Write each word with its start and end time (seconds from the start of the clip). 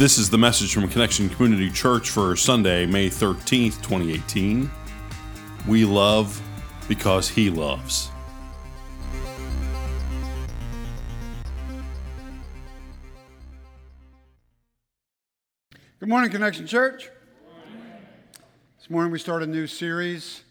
This 0.00 0.16
is 0.16 0.30
the 0.30 0.38
message 0.38 0.72
from 0.72 0.88
Connection 0.88 1.28
Community 1.28 1.68
Church 1.68 2.08
for 2.08 2.34
Sunday, 2.34 2.86
May 2.86 3.10
13th, 3.10 3.82
2018. 3.82 4.70
We 5.68 5.84
love 5.84 6.40
because 6.88 7.28
He 7.28 7.50
loves. 7.50 8.08
Good 15.98 16.08
morning, 16.08 16.30
Connection 16.30 16.66
Church. 16.66 17.10
This 18.78 18.88
morning 18.88 19.12
we 19.12 19.18
start 19.18 19.42
a 19.42 19.46
new 19.46 19.66
series 19.66 20.44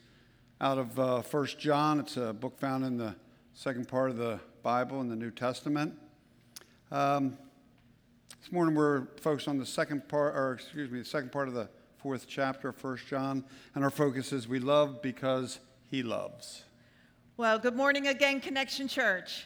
out 0.62 0.78
of 0.78 1.00
uh, 1.00 1.22
1 1.24 1.48
John. 1.58 2.00
It's 2.00 2.18
a 2.18 2.34
book 2.34 2.60
found 2.60 2.86
in 2.86 2.98
the 2.98 3.16
second 3.56 3.88
part 3.88 4.12
of 4.12 4.18
the 4.18 4.40
Bible 4.62 5.02
in 5.02 5.10
the 5.10 5.16
New 5.16 5.32
Testament. 5.32 5.98
Um, 6.92 7.36
this 8.42 8.52
morning 8.52 8.76
we're 8.76 9.06
focused 9.22 9.48
on 9.48 9.58
the 9.58 9.66
second 9.66 10.08
part, 10.08 10.36
or 10.36 10.54
excuse 10.54 10.90
me, 10.90 11.00
the 11.00 11.06
second 11.06 11.32
part 11.32 11.48
of 11.48 11.54
the 11.54 11.70
fourth 11.98 12.26
chapter 12.28 12.70
of 12.70 12.84
1 12.84 12.98
John, 13.10 13.44
and 13.76 13.84
our 13.84 13.90
focus 13.90 14.32
is 14.32 14.48
we 14.48 14.60
love 14.60 15.02
because 15.02 15.60
he 15.90 16.04
loves. 16.04 16.64
Well, 17.38 17.60
good 17.60 17.76
morning 17.76 18.08
again, 18.08 18.40
Connection 18.40 18.88
Church. 18.88 19.46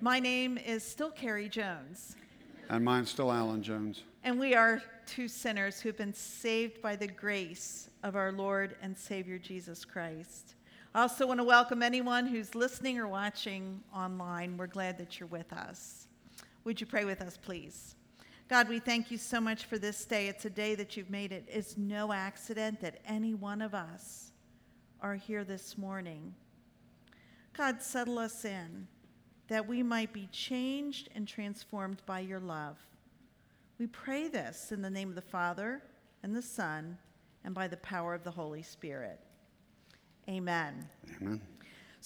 My 0.00 0.20
name 0.20 0.58
is 0.58 0.82
still 0.82 1.10
Carrie 1.10 1.48
Jones, 1.48 2.16
And 2.68 2.84
mine's 2.84 3.10
still 3.10 3.32
Alan 3.32 3.62
Jones. 3.62 4.02
and 4.24 4.38
we 4.38 4.54
are 4.54 4.82
two 5.06 5.28
sinners 5.28 5.80
who've 5.80 5.96
been 5.96 6.12
saved 6.12 6.82
by 6.82 6.96
the 6.96 7.06
grace 7.06 7.88
of 8.02 8.16
our 8.16 8.32
Lord 8.32 8.76
and 8.82 8.96
Savior 8.96 9.38
Jesus 9.38 9.84
Christ. 9.84 10.54
I 10.94 11.02
also 11.02 11.26
want 11.26 11.40
to 11.40 11.44
welcome 11.44 11.82
anyone 11.82 12.26
who's 12.26 12.54
listening 12.54 12.98
or 12.98 13.06
watching 13.08 13.82
online. 13.94 14.56
We're 14.56 14.66
glad 14.66 14.98
that 14.98 15.18
you're 15.20 15.28
with 15.28 15.52
us. 15.52 16.05
Would 16.66 16.80
you 16.80 16.86
pray 16.86 17.04
with 17.04 17.20
us, 17.20 17.36
please? 17.36 17.94
God, 18.48 18.68
we 18.68 18.80
thank 18.80 19.12
you 19.12 19.18
so 19.18 19.40
much 19.40 19.66
for 19.66 19.78
this 19.78 20.04
day. 20.04 20.26
It's 20.26 20.46
a 20.46 20.50
day 20.50 20.74
that 20.74 20.96
you've 20.96 21.10
made. 21.10 21.30
It 21.30 21.48
is 21.48 21.78
no 21.78 22.12
accident 22.12 22.80
that 22.80 22.98
any 23.06 23.34
one 23.34 23.62
of 23.62 23.72
us 23.72 24.32
are 25.00 25.14
here 25.14 25.44
this 25.44 25.78
morning. 25.78 26.34
God, 27.56 27.80
settle 27.80 28.18
us 28.18 28.44
in 28.44 28.88
that 29.46 29.68
we 29.68 29.84
might 29.84 30.12
be 30.12 30.28
changed 30.32 31.08
and 31.14 31.28
transformed 31.28 32.02
by 32.04 32.18
your 32.18 32.40
love. 32.40 32.78
We 33.78 33.86
pray 33.86 34.26
this 34.26 34.72
in 34.72 34.82
the 34.82 34.90
name 34.90 35.08
of 35.08 35.14
the 35.14 35.22
Father 35.22 35.84
and 36.24 36.34
the 36.34 36.42
Son 36.42 36.98
and 37.44 37.54
by 37.54 37.68
the 37.68 37.76
power 37.76 38.12
of 38.12 38.24
the 38.24 38.32
Holy 38.32 38.62
Spirit. 38.62 39.20
Amen. 40.28 40.88
Amen. 41.22 41.40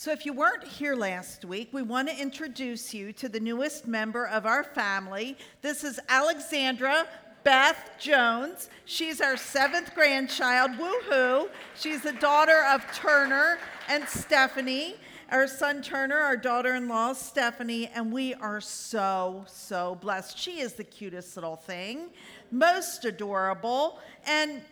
So, 0.01 0.13
if 0.13 0.25
you 0.25 0.33
weren't 0.33 0.65
here 0.65 0.97
last 0.97 1.45
week, 1.45 1.69
we 1.73 1.83
want 1.83 2.09
to 2.09 2.19
introduce 2.19 2.95
you 2.95 3.13
to 3.13 3.29
the 3.29 3.39
newest 3.39 3.87
member 3.87 4.27
of 4.29 4.47
our 4.47 4.65
family. 4.65 5.37
This 5.61 5.85
is 5.85 6.01
Alexandra 6.09 7.07
Beth 7.45 7.77
Jones. 7.99 8.71
She's 8.87 9.21
our 9.21 9.37
seventh 9.37 9.95
grandchild. 9.95 10.71
Woohoo! 10.71 11.51
She's 11.79 12.01
the 12.01 12.15
daughter 12.15 12.65
of 12.71 12.83
Turner 12.95 13.59
and 13.91 14.09
Stephanie, 14.09 14.95
our 15.31 15.47
son 15.47 15.83
Turner, 15.83 16.17
our 16.17 16.39
daughter 16.39 16.77
in 16.77 16.89
law 16.89 17.13
Stephanie, 17.13 17.91
and 17.95 18.11
we 18.11 18.33
are 18.33 18.63
so, 18.63 19.45
so 19.47 19.99
blessed. 20.01 20.39
She 20.39 20.61
is 20.61 20.73
the 20.73 20.85
cutest 20.85 21.37
little 21.37 21.57
thing, 21.57 22.09
most 22.51 23.05
adorable, 23.05 23.99
and 24.27 24.63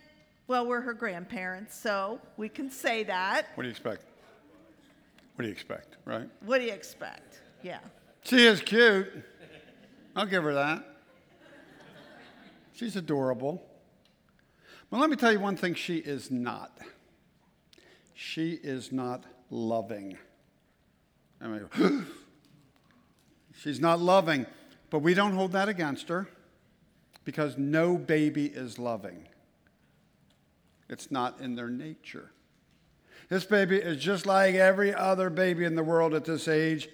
well, 0.47 0.67
we're 0.67 0.81
her 0.81 0.95
grandparents, 0.95 1.79
so 1.79 2.19
we 2.39 2.49
can 2.49 2.71
say 2.71 3.03
that. 3.03 3.49
What 3.57 3.65
do 3.65 3.69
you 3.69 3.73
expect? 3.73 4.05
What 5.39 5.45
do 5.45 5.51
you 5.51 5.53
expect, 5.53 5.99
right? 6.05 6.29
What 6.45 6.59
do 6.59 6.65
you 6.65 6.73
expect? 6.73 7.39
Yeah. 7.63 7.79
She 8.25 8.45
is 8.45 8.61
cute. 8.61 9.07
I'll 10.17 10.27
give 10.27 10.43
her 10.43 10.53
that. 10.53 10.85
She's 12.73 12.97
adorable. 12.97 13.65
But 14.91 14.99
let 14.99 15.09
me 15.09 15.15
tell 15.15 15.31
you 15.31 15.39
one 15.39 15.57
thing 15.57 15.75
she 15.75 15.99
is 15.99 16.29
not. 16.33 16.77
She 18.15 18.55
is 18.55 18.91
not 18.91 19.27
loving. 19.49 20.19
I 21.41 21.47
mean, 21.47 21.69
she's 23.55 23.79
not 23.79 24.01
loving, 24.01 24.45
but 24.91 25.03
we 25.03 25.15
don't 25.15 25.35
hold 25.35 25.53
that 25.53 25.69
against 25.69 26.09
her 26.09 26.27
because 27.25 27.57
no 27.57 27.97
baby 27.97 28.47
is 28.47 28.77
loving. 28.77 29.29
It's 30.89 31.13
not 31.13 31.41
in 31.41 31.55
their 31.55 31.69
nature. 31.69 32.33
This 33.29 33.45
baby 33.45 33.77
is 33.77 34.03
just 34.03 34.25
like 34.25 34.55
every 34.55 34.95
other 34.95 35.29
baby 35.29 35.65
in 35.65 35.75
the 35.75 35.85
world 35.85 36.15
at 36.15 36.25
this 36.25 36.49
age. 36.49 36.89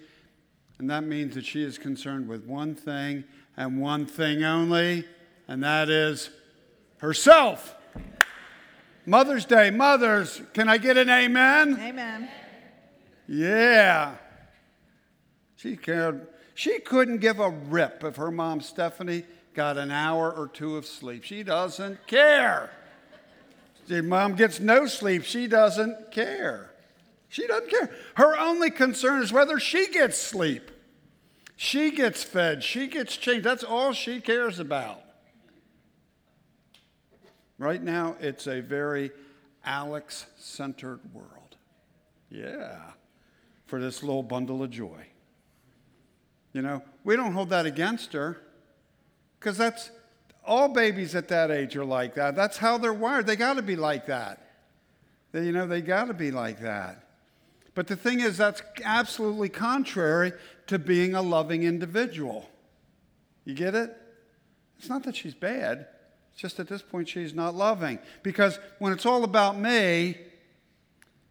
And 0.79 0.89
that 0.89 1.05
means 1.05 1.35
that 1.35 1.45
she 1.45 1.63
is 1.63 1.77
concerned 1.77 2.27
with 2.27 2.45
one 2.45 2.75
thing 2.75 3.23
and 3.55 3.79
one 3.79 4.05
thing 4.05 4.43
only, 4.43 5.05
and 5.47 5.63
that 5.63 5.89
is 5.89 6.29
herself. 6.97 7.75
Mother's 9.05 9.45
Day, 9.45 9.69
mothers, 9.69 10.41
can 10.53 10.67
I 10.67 10.77
get 10.77 10.97
an 10.97 11.09
amen? 11.09 11.79
Amen. 11.79 12.29
Yeah. 13.27 14.15
She 15.55 15.77
cared. 15.77 16.27
She 16.53 16.79
couldn't 16.79 17.19
give 17.19 17.39
a 17.39 17.49
rip 17.49 18.03
if 18.03 18.17
her 18.17 18.31
mom, 18.31 18.61
Stephanie, 18.61 19.23
got 19.53 19.77
an 19.77 19.91
hour 19.91 20.31
or 20.31 20.47
two 20.47 20.75
of 20.75 20.85
sleep. 20.85 21.23
She 21.23 21.43
doesn't 21.43 22.05
care. 22.07 22.71
Your 23.87 24.03
mom 24.03 24.35
gets 24.35 24.59
no 24.59 24.85
sleep. 24.85 25.23
She 25.23 25.47
doesn't 25.47 26.11
care. 26.11 26.71
She 27.29 27.47
doesn't 27.47 27.69
care. 27.69 27.91
Her 28.15 28.37
only 28.37 28.71
concern 28.71 29.21
is 29.21 29.31
whether 29.31 29.59
she 29.59 29.87
gets 29.91 30.17
sleep. 30.17 30.71
She 31.55 31.91
gets 31.91 32.23
fed. 32.23 32.63
She 32.63 32.87
gets 32.87 33.15
changed. 33.15 33.45
That's 33.45 33.63
all 33.63 33.93
she 33.93 34.19
cares 34.19 34.59
about. 34.59 35.01
Right 37.57 37.81
now, 37.81 38.15
it's 38.19 38.47
a 38.47 38.59
very 38.61 39.11
Alex 39.63 40.25
centered 40.37 40.99
world. 41.13 41.55
Yeah. 42.29 42.79
For 43.65 43.79
this 43.79 44.03
little 44.03 44.23
bundle 44.23 44.61
of 44.63 44.69
joy. 44.69 45.07
You 46.53 46.61
know, 46.61 46.81
we 47.03 47.15
don't 47.15 47.33
hold 47.33 47.49
that 47.49 47.65
against 47.65 48.13
her 48.13 48.41
because 49.39 49.57
that's 49.57 49.91
all 50.45 50.69
babies 50.69 51.15
at 51.15 51.27
that 51.29 51.51
age 51.51 51.75
are 51.75 51.85
like 51.85 52.15
that. 52.15 52.35
That's 52.35 52.57
how 52.57 52.77
they're 52.77 52.93
wired. 52.93 53.27
They 53.27 53.35
got 53.35 53.55
to 53.55 53.61
be 53.61 53.75
like 53.75 54.05
that. 54.07 54.41
They, 55.31 55.45
you 55.45 55.51
know, 55.51 55.67
they 55.67 55.81
got 55.81 56.05
to 56.05 56.13
be 56.13 56.31
like 56.31 56.61
that. 56.61 57.03
But 57.73 57.87
the 57.87 57.95
thing 57.95 58.21
is, 58.21 58.37
that's 58.37 58.61
absolutely 58.83 59.49
contrary 59.49 60.31
to 60.67 60.79
being 60.79 61.13
a 61.13 61.21
loving 61.21 61.63
individual. 61.63 62.49
You 63.43 63.53
get 63.53 63.75
it? 63.75 63.95
It's 64.77 64.89
not 64.89 65.03
that 65.03 65.15
she's 65.15 65.33
bad. 65.33 65.87
It's 66.31 66.41
just 66.41 66.59
at 66.59 66.67
this 66.67 66.81
point 66.81 67.09
she's 67.09 67.33
not 67.33 67.53
loving. 67.53 67.99
Because 68.23 68.59
when 68.79 68.93
it's 68.93 69.05
all 69.05 69.23
about 69.23 69.57
me, 69.57 70.17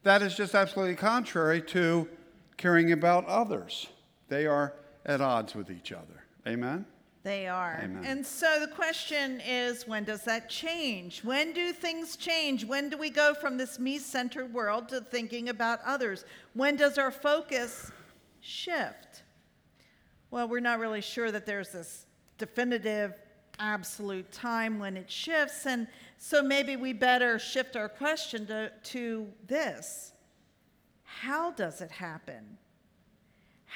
that 0.03 0.23
is 0.23 0.35
just 0.35 0.55
absolutely 0.55 0.97
contrary 0.97 1.63
to 1.63 2.09
caring 2.57 2.93
about 2.93 3.27
others. 3.27 3.87
They 4.29 4.47
are 4.47 4.75
at 5.05 5.21
odds 5.21 5.55
with 5.55 5.71
each 5.71 5.93
other. 5.93 6.25
Amen? 6.47 6.85
They 7.25 7.49
are. 7.49 7.81
Amen. 7.83 8.05
And 8.05 8.25
so 8.25 8.61
the 8.61 8.69
question 8.69 9.41
is 9.41 9.89
when 9.89 10.05
does 10.05 10.23
that 10.25 10.51
change? 10.51 11.25
When 11.25 11.55
do 11.55 11.73
things 11.73 12.17
change? 12.17 12.67
When 12.67 12.91
do 12.91 12.99
we 12.99 13.09
go 13.09 13.33
from 13.33 13.57
this 13.57 13.79
me 13.79 13.99
centered 13.99 14.53
world 14.53 14.91
to 14.91 15.01
thinking 15.01 15.49
about 15.49 15.81
others? 15.87 16.27
When 16.53 16.77
does 16.77 16.99
our 16.99 17.11
focus 17.11 17.91
shift? 18.41 19.23
Well, 20.31 20.49
we're 20.49 20.61
not 20.61 20.79
really 20.79 21.01
sure 21.01 21.33
that 21.33 21.47
there's 21.47 21.71
this 21.71 22.05
definitive, 22.37 23.15
absolute 23.59 24.31
time 24.31 24.79
when 24.79 24.99
it 24.99 25.11
shifts. 25.11 25.65
And 25.65 25.89
so 26.19 26.43
maybe 26.43 26.77
we 26.77 26.93
better 26.93 27.39
shift 27.39 27.75
our 27.75 27.89
question 27.89 28.47
to, 28.49 28.71
to 28.71 29.29
this 29.47 30.12
How 31.05 31.53
does 31.53 31.81
it 31.81 31.91
happen? 31.91 32.59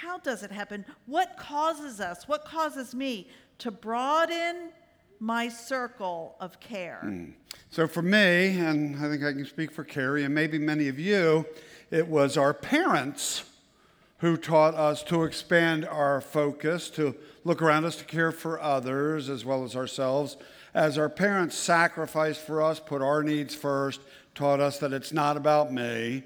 How 0.01 0.19
does 0.19 0.45
it 0.45 0.53
happen? 0.53 0.85
What 1.07 1.37
causes 1.37 2.01
us, 2.01 2.29
what 2.29 2.45
causes 2.45 2.95
me 2.95 3.27
to 3.59 3.73
broaden 3.73 4.71
my 5.19 5.49
circle 5.49 6.37
of 6.39 6.61
care? 6.61 7.01
Hmm. 7.03 7.25
So 7.71 7.89
for 7.89 8.03
me, 8.03 8.61
and 8.61 8.95
I 8.95 9.09
think 9.09 9.25
I 9.25 9.33
can 9.33 9.45
speak 9.45 9.73
for 9.73 9.83
Carrie 9.83 10.23
and 10.23 10.33
maybe 10.33 10.57
many 10.57 10.87
of 10.87 11.01
you, 11.01 11.45
it 11.91 12.07
was 12.07 12.37
our 12.37 12.55
parents 12.55 13.43
who 14.19 14.37
taught 14.37 14.75
us 14.75 15.03
to 15.05 15.25
expand 15.25 15.85
our 15.85 16.21
focus, 16.21 16.91
to 16.91 17.17
look 17.43 17.61
around 17.61 17.85
us, 17.85 17.97
to 17.97 18.05
care 18.05 18.31
for 18.31 18.61
others 18.61 19.29
as 19.29 19.45
well 19.45 19.65
as 19.65 19.75
ourselves. 19.75 20.37
As 20.75 20.97
our 20.97 21.09
parents 21.09 21.57
sacrificed 21.57 22.43
for 22.43 22.63
us, 22.63 22.79
put 22.79 23.03
our 23.03 23.25
needs 23.25 23.53
first, 23.53 24.01
taught 24.37 24.61
us 24.61 24.79
that 24.79 24.93
it's 24.93 25.13
not 25.13 25.37
about 25.37 25.73
me, 25.73 26.23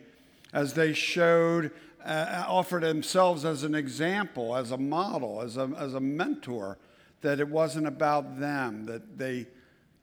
as 0.52 0.74
they 0.74 0.92
showed, 0.92 1.70
uh, 2.04 2.44
offered 2.48 2.82
themselves 2.82 3.44
as 3.44 3.62
an 3.64 3.74
example, 3.74 4.56
as 4.56 4.70
a 4.70 4.78
model, 4.78 5.40
as 5.40 5.56
a, 5.56 5.70
as 5.78 5.94
a 5.94 6.00
mentor, 6.00 6.78
that 7.20 7.40
it 7.40 7.48
wasn't 7.48 7.86
about 7.86 8.38
them, 8.38 8.84
that 8.86 9.18
they 9.18 9.46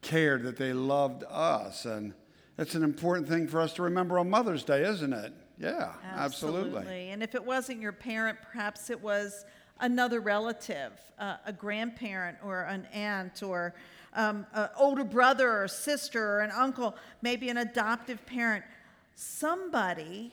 cared, 0.02 0.42
that 0.42 0.56
they 0.56 0.72
loved 0.72 1.24
us. 1.28 1.84
And 1.84 2.14
it's 2.58 2.74
an 2.74 2.82
important 2.82 3.28
thing 3.28 3.46
for 3.48 3.60
us 3.60 3.72
to 3.74 3.82
remember 3.82 4.18
on 4.18 4.30
Mother's 4.30 4.64
Day, 4.64 4.84
isn't 4.84 5.12
it? 5.12 5.32
Yeah, 5.58 5.92
absolutely. 6.14 7.10
And 7.10 7.22
if 7.22 7.34
it 7.34 7.44
wasn't 7.44 7.80
your 7.80 7.92
parent, 7.92 8.38
perhaps 8.40 8.88
it 8.88 9.00
was 9.00 9.44
another 9.80 10.20
relative, 10.20 10.92
uh, 11.18 11.36
a 11.44 11.52
grandparent 11.52 12.38
or 12.42 12.62
an 12.62 12.86
aunt 12.92 13.42
or 13.42 13.74
um, 14.14 14.46
an 14.54 14.68
older 14.76 15.04
brother 15.04 15.62
or 15.62 15.68
sister 15.68 16.36
or 16.36 16.40
an 16.40 16.50
uncle, 16.50 16.96
maybe 17.20 17.50
an 17.50 17.58
adoptive 17.58 18.24
parent. 18.24 18.64
Somebody 19.14 20.32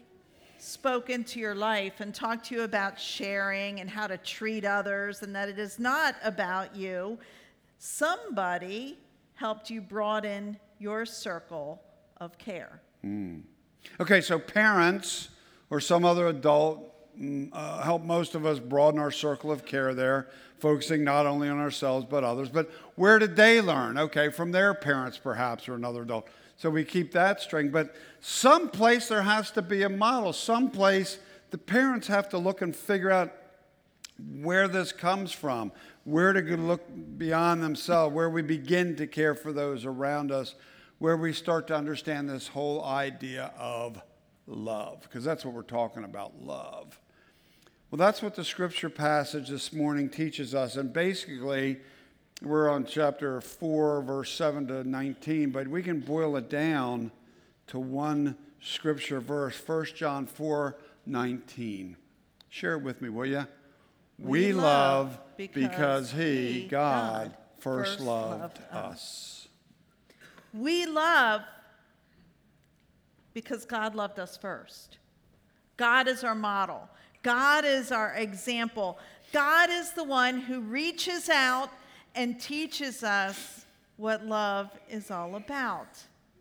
spoke 0.62 1.10
into 1.10 1.40
your 1.40 1.56
life 1.56 2.00
and 2.00 2.14
talked 2.14 2.48
to 2.48 2.56
you 2.56 2.62
about 2.64 3.00
sharing 3.00 3.80
and 3.80 3.90
how 3.90 4.08
to 4.08 4.18
treat 4.18 4.66
others 4.66 5.24
and 5.24 5.36
that 5.36 5.50
it 5.50 5.60
is 5.60 5.80
not 5.80 6.16
about 6.24 6.76
you. 6.76 7.18
Somebody 7.78 8.98
helped 9.36 9.70
you 9.70 9.82
broaden 9.82 10.58
your 10.80 11.06
circle 11.06 11.82
of 12.18 12.38
care. 12.38 12.82
Mm. 13.06 13.44
Okay, 14.00 14.22
so 14.22 14.40
parents 14.40 15.30
or 15.70 15.80
some 15.80 16.06
other 16.06 16.28
adult 16.28 16.94
mm, 17.20 17.50
uh, 17.54 17.82
help 17.82 18.04
most 18.04 18.36
of 18.36 18.46
us 18.46 18.60
broaden 18.60 19.00
our 19.00 19.12
circle 19.12 19.52
of 19.52 19.66
care 19.66 19.94
there, 19.94 20.28
focusing 20.60 21.04
not 21.04 21.26
only 21.26 21.50
on 21.50 21.60
ourselves 21.60 22.06
but 22.10 22.24
others. 22.24 22.50
But 22.50 22.70
where 22.96 23.20
did 23.20 23.36
they 23.36 23.62
learn? 23.62 23.98
Okay, 23.98 24.30
from 24.30 24.52
their 24.52 24.74
parents 24.74 25.18
perhaps 25.18 25.70
or 25.70 25.76
another 25.76 26.02
adult. 26.02 26.28
So 26.58 26.70
we 26.70 26.84
keep 26.84 27.12
that 27.14 27.40
string. 27.40 27.70
But 27.70 27.96
someplace 28.20 29.08
there 29.08 29.22
has 29.22 29.52
to 29.52 29.62
be 29.62 29.84
a 29.84 29.90
model. 29.90 30.34
Someplace 30.34 31.20
the 31.52 31.58
parents 31.58 32.08
have 32.08 32.28
to 32.30 32.38
look 32.38 32.62
and 32.62 32.76
figure 32.76 33.12
out 33.12 33.32
where 34.42 34.68
this 34.68 34.92
comes 34.92 35.32
from, 35.32 35.72
where 36.04 36.34
to 36.34 36.42
look 36.58 36.82
beyond 37.18 37.62
themselves, 37.62 38.14
where 38.14 38.30
we 38.30 38.42
begin 38.42 38.96
to 38.96 39.08
care 39.08 39.36
for 39.36 39.54
those 39.54 39.86
around 39.86 40.32
us, 40.32 40.56
where 40.98 41.16
we 41.16 41.32
start 41.32 41.68
to 41.68 41.76
understand 41.76 42.28
this 42.28 42.48
whole 42.48 42.84
idea 42.84 43.54
of 43.58 44.02
love, 44.48 45.02
because 45.04 45.24
that's 45.24 45.46
what 45.46 45.54
we're 45.54 45.62
talking 45.62 46.04
about 46.04 46.42
love. 46.42 47.00
Well, 47.92 47.98
that's 47.98 48.22
what 48.22 48.36
the 48.36 48.44
scripture 48.44 48.90
passage 48.90 49.50
this 49.50 49.72
morning 49.72 50.10
teaches 50.10 50.56
us. 50.56 50.76
And 50.76 50.92
basically, 50.92 51.78
we're 52.42 52.70
on 52.70 52.86
chapter 52.86 53.42
4, 53.42 54.02
verse 54.02 54.32
7 54.32 54.68
to 54.68 54.84
19, 54.84 55.50
but 55.50 55.68
we 55.68 55.82
can 55.82 56.00
boil 56.00 56.36
it 56.38 56.50
down 56.50 57.12
to 57.68 57.80
one 57.80 58.38
scripture 58.62 59.20
verse 59.20 59.62
1 59.66 59.86
John 59.96 60.26
4 60.26 60.78
19. 61.06 61.98
Share 62.50 62.74
it 62.74 62.84
with 62.84 63.02
me, 63.02 63.10
will 63.10 63.26
you? 63.26 63.48
We, 64.20 64.48
we 64.48 64.54
love 64.54 65.18
because, 65.38 65.54
because 65.54 66.12
He, 66.12 66.68
God, 66.68 67.26
God 67.26 67.38
first, 67.60 67.92
first 67.92 68.02
loved, 68.02 68.42
loved 68.42 68.60
us. 68.72 68.74
us. 68.74 69.48
We 70.54 70.86
love 70.86 71.42
because 73.34 73.66
God 73.66 73.96
loved 73.96 74.20
us 74.20 74.36
first. 74.36 74.98
God 75.78 76.08
is 76.08 76.24
our 76.24 76.36
model, 76.36 76.90
God 77.24 77.66
is 77.66 77.92
our 77.92 78.14
example. 78.14 79.00
God 79.34 79.70
is 79.70 79.92
the 79.92 80.06
one 80.06 80.40
who 80.40 80.62
reaches 80.62 81.28
out 81.28 81.70
and 82.18 82.42
teaches 82.42 83.04
us 83.04 83.66
what 83.96 84.26
love 84.26 84.72
is 84.90 85.12
all 85.12 85.36
about. 85.36 85.88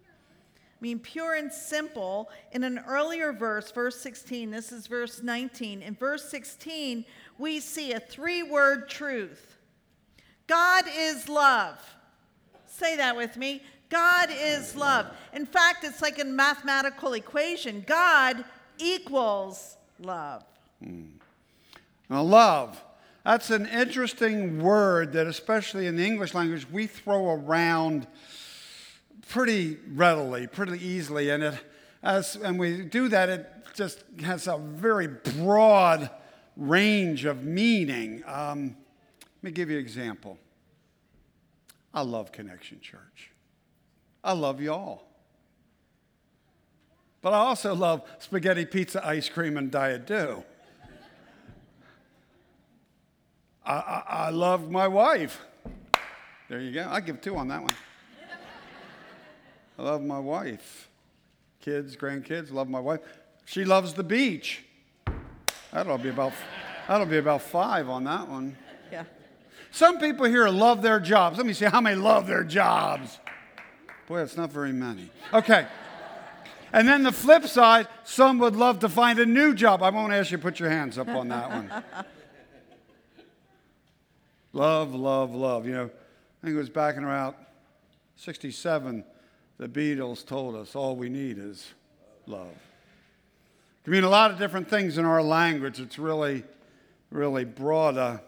I 0.06 0.78
mean, 0.80 0.98
pure 0.98 1.34
and 1.34 1.52
simple. 1.52 2.28
In 2.52 2.64
an 2.64 2.80
earlier 2.86 3.32
verse, 3.32 3.70
verse 3.70 3.98
16, 4.00 4.50
this 4.50 4.72
is 4.72 4.86
verse 4.86 5.22
19. 5.22 5.82
In 5.82 5.94
verse 5.94 6.28
16, 6.28 7.04
we 7.38 7.60
see 7.60 7.92
a 7.92 8.00
three 8.00 8.42
word 8.42 8.88
truth 8.88 9.56
God 10.46 10.84
is 10.94 11.28
love. 11.28 11.78
Say 12.66 12.96
that 12.96 13.16
with 13.16 13.36
me. 13.36 13.62
God 13.88 14.28
is 14.30 14.76
love. 14.76 15.06
In 15.32 15.46
fact, 15.46 15.84
it's 15.84 16.02
like 16.02 16.20
a 16.20 16.24
mathematical 16.24 17.14
equation 17.14 17.84
God 17.86 18.44
equals 18.78 19.76
love. 19.98 20.44
Mm. 20.84 21.12
Now, 22.10 22.22
love. 22.22 22.82
That's 23.26 23.50
an 23.50 23.66
interesting 23.66 24.62
word 24.62 25.14
that, 25.14 25.26
especially 25.26 25.88
in 25.88 25.96
the 25.96 26.06
English 26.06 26.32
language, 26.32 26.64
we 26.70 26.86
throw 26.86 27.30
around 27.30 28.06
pretty 29.30 29.78
readily, 29.94 30.46
pretty 30.46 30.78
easily. 30.86 31.30
And, 31.30 31.42
it, 31.42 31.54
as, 32.04 32.36
and 32.36 32.56
we 32.56 32.82
do 32.82 33.08
that, 33.08 33.28
it 33.28 33.50
just 33.74 34.04
has 34.22 34.46
a 34.46 34.58
very 34.58 35.08
broad 35.08 36.08
range 36.56 37.24
of 37.24 37.42
meaning. 37.42 38.22
Um, 38.28 38.76
let 39.18 39.42
me 39.42 39.50
give 39.50 39.70
you 39.70 39.78
an 39.78 39.82
example. 39.82 40.38
I 41.92 42.02
love 42.02 42.30
Connection 42.30 42.80
Church. 42.80 43.32
I 44.22 44.34
love 44.34 44.60
y'all. 44.60 45.02
But 47.22 47.32
I 47.32 47.38
also 47.38 47.74
love 47.74 48.08
spaghetti 48.20 48.66
pizza, 48.66 49.04
ice 49.04 49.28
cream, 49.28 49.56
and 49.56 49.68
Diet 49.68 50.06
Dew. 50.06 50.44
I, 53.66 53.72
I, 53.72 54.02
I 54.26 54.30
love 54.30 54.70
my 54.70 54.86
wife. 54.86 55.40
There 56.48 56.60
you 56.60 56.72
go. 56.72 56.88
I 56.88 57.00
give 57.00 57.20
two 57.20 57.36
on 57.36 57.48
that 57.48 57.62
one. 57.62 57.74
I 59.78 59.82
love 59.82 60.02
my 60.02 60.18
wife. 60.18 60.88
Kids, 61.60 61.96
grandkids, 61.96 62.52
love 62.52 62.68
my 62.68 62.80
wife. 62.80 63.00
She 63.44 63.64
loves 63.64 63.92
the 63.92 64.04
beach. 64.04 64.64
That'll 65.72 65.98
be 65.98 66.08
about 66.08 66.32
that'll 66.88 67.06
be 67.06 67.18
about 67.18 67.42
five 67.42 67.88
on 67.88 68.04
that 68.04 68.28
one. 68.28 68.56
Yeah. 68.90 69.04
Some 69.72 69.98
people 69.98 70.26
here 70.26 70.48
love 70.48 70.80
their 70.80 71.00
jobs. 71.00 71.36
Let 71.36 71.46
me 71.46 71.52
see 71.52 71.66
how 71.66 71.80
many 71.80 71.96
love 71.96 72.26
their 72.26 72.44
jobs. 72.44 73.18
Boy, 74.06 74.22
it's 74.22 74.36
not 74.36 74.52
very 74.52 74.72
many. 74.72 75.10
Okay. 75.34 75.66
And 76.72 76.88
then 76.88 77.02
the 77.02 77.12
flip 77.12 77.46
side, 77.46 77.88
some 78.04 78.38
would 78.38 78.54
love 78.54 78.78
to 78.80 78.88
find 78.88 79.18
a 79.18 79.26
new 79.26 79.54
job. 79.54 79.82
I 79.82 79.90
won't 79.90 80.12
ask 80.12 80.30
you 80.30 80.36
to 80.36 80.42
put 80.42 80.60
your 80.60 80.70
hands 80.70 80.98
up 80.98 81.08
on 81.08 81.28
that 81.28 81.50
one. 81.50 81.72
love, 84.56 84.94
love, 84.94 85.34
love. 85.34 85.66
You 85.66 85.72
know, 85.74 85.84
I 85.84 86.44
think 86.44 86.54
it 86.54 86.58
was 86.58 86.70
back 86.70 86.96
in 86.96 87.04
around 87.04 87.34
67, 88.16 89.04
the 89.58 89.68
Beatles 89.68 90.26
told 90.26 90.56
us 90.56 90.74
all 90.74 90.96
we 90.96 91.10
need 91.10 91.38
is 91.38 91.74
love. 92.26 92.48
It 92.48 93.84
can 93.84 93.92
mean 93.92 94.04
a 94.04 94.08
lot 94.08 94.30
of 94.30 94.38
different 94.38 94.68
things 94.68 94.96
in 94.96 95.04
our 95.04 95.22
language. 95.22 95.78
It's 95.78 95.98
really, 95.98 96.42
really 97.10 97.44
broad. 97.44 97.98
Uh, 97.98 98.18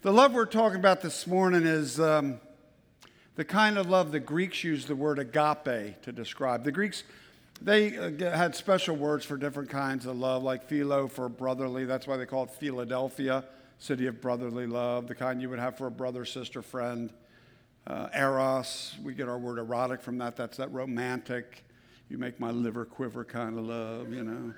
the 0.00 0.10
love 0.10 0.32
we're 0.32 0.46
talking 0.46 0.78
about 0.78 1.02
this 1.02 1.26
morning 1.26 1.64
is 1.64 2.00
um, 2.00 2.40
the 3.36 3.44
kind 3.44 3.76
of 3.76 3.90
love 3.90 4.10
the 4.10 4.20
Greeks 4.20 4.64
used 4.64 4.88
the 4.88 4.96
word 4.96 5.18
agape 5.18 6.00
to 6.02 6.12
describe. 6.12 6.64
The 6.64 6.72
Greeks, 6.72 7.04
they 7.60 7.98
uh, 7.98 8.34
had 8.34 8.56
special 8.56 8.96
words 8.96 9.26
for 9.26 9.36
different 9.36 9.68
kinds 9.68 10.06
of 10.06 10.16
love, 10.16 10.42
like 10.42 10.66
philo 10.66 11.08
for 11.08 11.28
brotherly. 11.28 11.84
That's 11.84 12.06
why 12.06 12.16
they 12.16 12.26
call 12.26 12.44
it 12.44 12.50
Philadelphia, 12.52 13.44
city 13.78 14.06
of 14.06 14.20
brotherly 14.20 14.66
love, 14.66 15.06
the 15.06 15.14
kind 15.14 15.40
you 15.40 15.48
would 15.50 15.58
have 15.58 15.76
for 15.76 15.86
a 15.86 15.90
brother, 15.90 16.24
sister, 16.24 16.62
friend. 16.62 17.12
Uh, 17.86 18.08
eros, 18.14 18.94
we 19.02 19.12
get 19.12 19.28
our 19.28 19.38
word 19.38 19.58
erotic 19.58 20.00
from 20.00 20.16
that. 20.16 20.36
That's 20.36 20.56
that 20.56 20.72
romantic, 20.72 21.64
you 22.08 22.16
make 22.16 22.40
my 22.40 22.50
liver 22.50 22.86
quiver 22.86 23.24
kind 23.24 23.58
of 23.58 23.66
love, 23.66 24.12
you 24.12 24.24
know. 24.24 24.54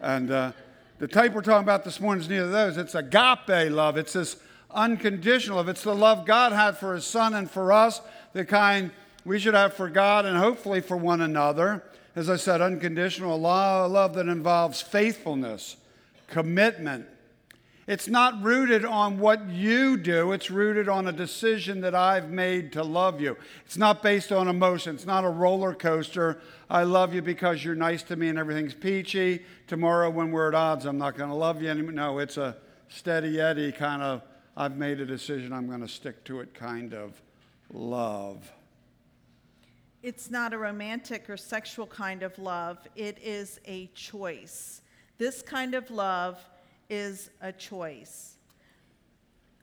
And 0.00 0.30
uh, 0.30 0.52
the 0.98 1.06
type 1.06 1.32
we're 1.32 1.42
talking 1.42 1.62
about 1.62 1.84
this 1.84 2.00
morning 2.00 2.22
is 2.22 2.28
neither 2.28 2.46
of 2.46 2.50
those. 2.50 2.76
It's 2.76 2.94
agape 2.94 3.70
love. 3.70 3.96
It's 3.96 4.14
this 4.14 4.36
unconditional 4.70 5.58
love. 5.58 5.68
It's 5.68 5.82
the 5.82 5.94
love 5.94 6.26
God 6.26 6.52
had 6.52 6.76
for 6.76 6.94
his 6.94 7.04
son 7.04 7.34
and 7.34 7.50
for 7.50 7.72
us, 7.72 8.00
the 8.32 8.44
kind 8.44 8.90
we 9.24 9.38
should 9.38 9.54
have 9.54 9.74
for 9.74 9.88
God 9.88 10.24
and 10.24 10.36
hopefully 10.36 10.80
for 10.80 10.96
one 10.96 11.20
another. 11.20 11.84
As 12.14 12.30
I 12.30 12.36
said, 12.36 12.60
unconditional 12.60 13.36
a 13.36 13.38
love 13.38 14.14
that 14.14 14.26
involves 14.26 14.80
faithfulness, 14.80 15.76
commitment. 16.28 17.06
It's 17.86 18.08
not 18.08 18.42
rooted 18.42 18.84
on 18.84 19.20
what 19.20 19.48
you 19.48 19.96
do, 19.96 20.32
it's 20.32 20.50
rooted 20.50 20.88
on 20.88 21.06
a 21.06 21.12
decision 21.12 21.80
that 21.82 21.94
I've 21.94 22.30
made 22.30 22.72
to 22.72 22.82
love 22.82 23.20
you. 23.20 23.36
It's 23.64 23.76
not 23.76 24.02
based 24.02 24.32
on 24.32 24.48
emotion, 24.48 24.96
it's 24.96 25.06
not 25.06 25.24
a 25.24 25.28
roller 25.28 25.72
coaster. 25.72 26.40
I 26.68 26.82
love 26.82 27.14
you 27.14 27.22
because 27.22 27.64
you're 27.64 27.76
nice 27.76 28.02
to 28.04 28.16
me 28.16 28.28
and 28.28 28.38
everything's 28.38 28.74
peachy. 28.74 29.44
Tomorrow, 29.68 30.10
when 30.10 30.32
we're 30.32 30.48
at 30.48 30.54
odds, 30.54 30.84
I'm 30.84 30.98
not 30.98 31.16
going 31.16 31.30
to 31.30 31.36
love 31.36 31.62
you 31.62 31.68
anymore. 31.68 31.92
No, 31.92 32.18
it's 32.18 32.36
a 32.36 32.56
steady 32.88 33.40
Eddie 33.40 33.70
kind 33.70 34.02
of 34.02 34.22
I've 34.56 34.76
made 34.76 35.00
a 35.00 35.06
decision, 35.06 35.52
I'm 35.52 35.68
going 35.68 35.82
to 35.82 35.88
stick 35.88 36.24
to 36.24 36.40
it 36.40 36.54
kind 36.54 36.92
of 36.92 37.20
love. 37.72 38.50
It's 40.02 40.30
not 40.30 40.52
a 40.54 40.58
romantic 40.58 41.28
or 41.28 41.36
sexual 41.36 41.86
kind 41.86 42.22
of 42.22 42.36
love, 42.38 42.78
it 42.96 43.18
is 43.22 43.60
a 43.66 43.86
choice. 43.94 44.80
This 45.18 45.42
kind 45.42 45.74
of 45.74 45.90
love 45.90 46.42
is 46.88 47.30
a 47.40 47.52
choice. 47.52 48.36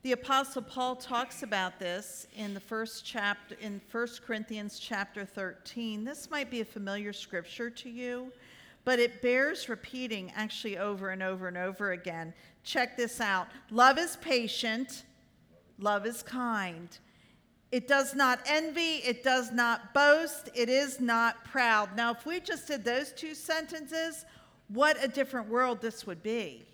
The 0.03 0.11
apostle 0.11 0.61
Paul 0.61 0.97
talks 0.97 1.43
about 1.43 1.79
this 1.79 2.27
in 2.35 2.53
the 2.53 2.59
first 2.59 3.05
chapter 3.05 3.55
in 3.61 3.79
1 3.89 4.07
Corinthians 4.25 4.77
chapter 4.77 5.23
13. 5.23 6.03
This 6.03 6.29
might 6.29 6.51
be 6.51 6.59
a 6.59 6.65
familiar 6.65 7.13
scripture 7.13 7.69
to 7.69 7.89
you, 7.89 8.29
but 8.83 8.99
it 8.99 9.21
bears 9.21 9.69
repeating 9.69 10.29
actually 10.35 10.77
over 10.77 11.11
and 11.11 11.23
over 11.23 11.47
and 11.47 11.55
over 11.55 11.93
again. 11.93 12.33
Check 12.65 12.97
this 12.97 13.21
out 13.21 13.47
love 13.71 13.97
is 13.97 14.17
patient, 14.17 15.03
love 15.79 16.05
is 16.05 16.21
kind. 16.21 16.89
It 17.71 17.87
does 17.87 18.13
not 18.13 18.39
envy, 18.45 18.97
it 18.97 19.23
does 19.23 19.53
not 19.53 19.93
boast, 19.93 20.49
it 20.53 20.67
is 20.67 20.99
not 20.99 21.45
proud. 21.45 21.95
Now, 21.95 22.11
if 22.11 22.25
we 22.25 22.41
just 22.41 22.67
did 22.67 22.83
those 22.83 23.13
two 23.13 23.33
sentences, 23.33 24.25
what 24.67 25.01
a 25.01 25.07
different 25.07 25.47
world 25.47 25.81
this 25.81 26.05
would 26.05 26.21
be. 26.21 26.65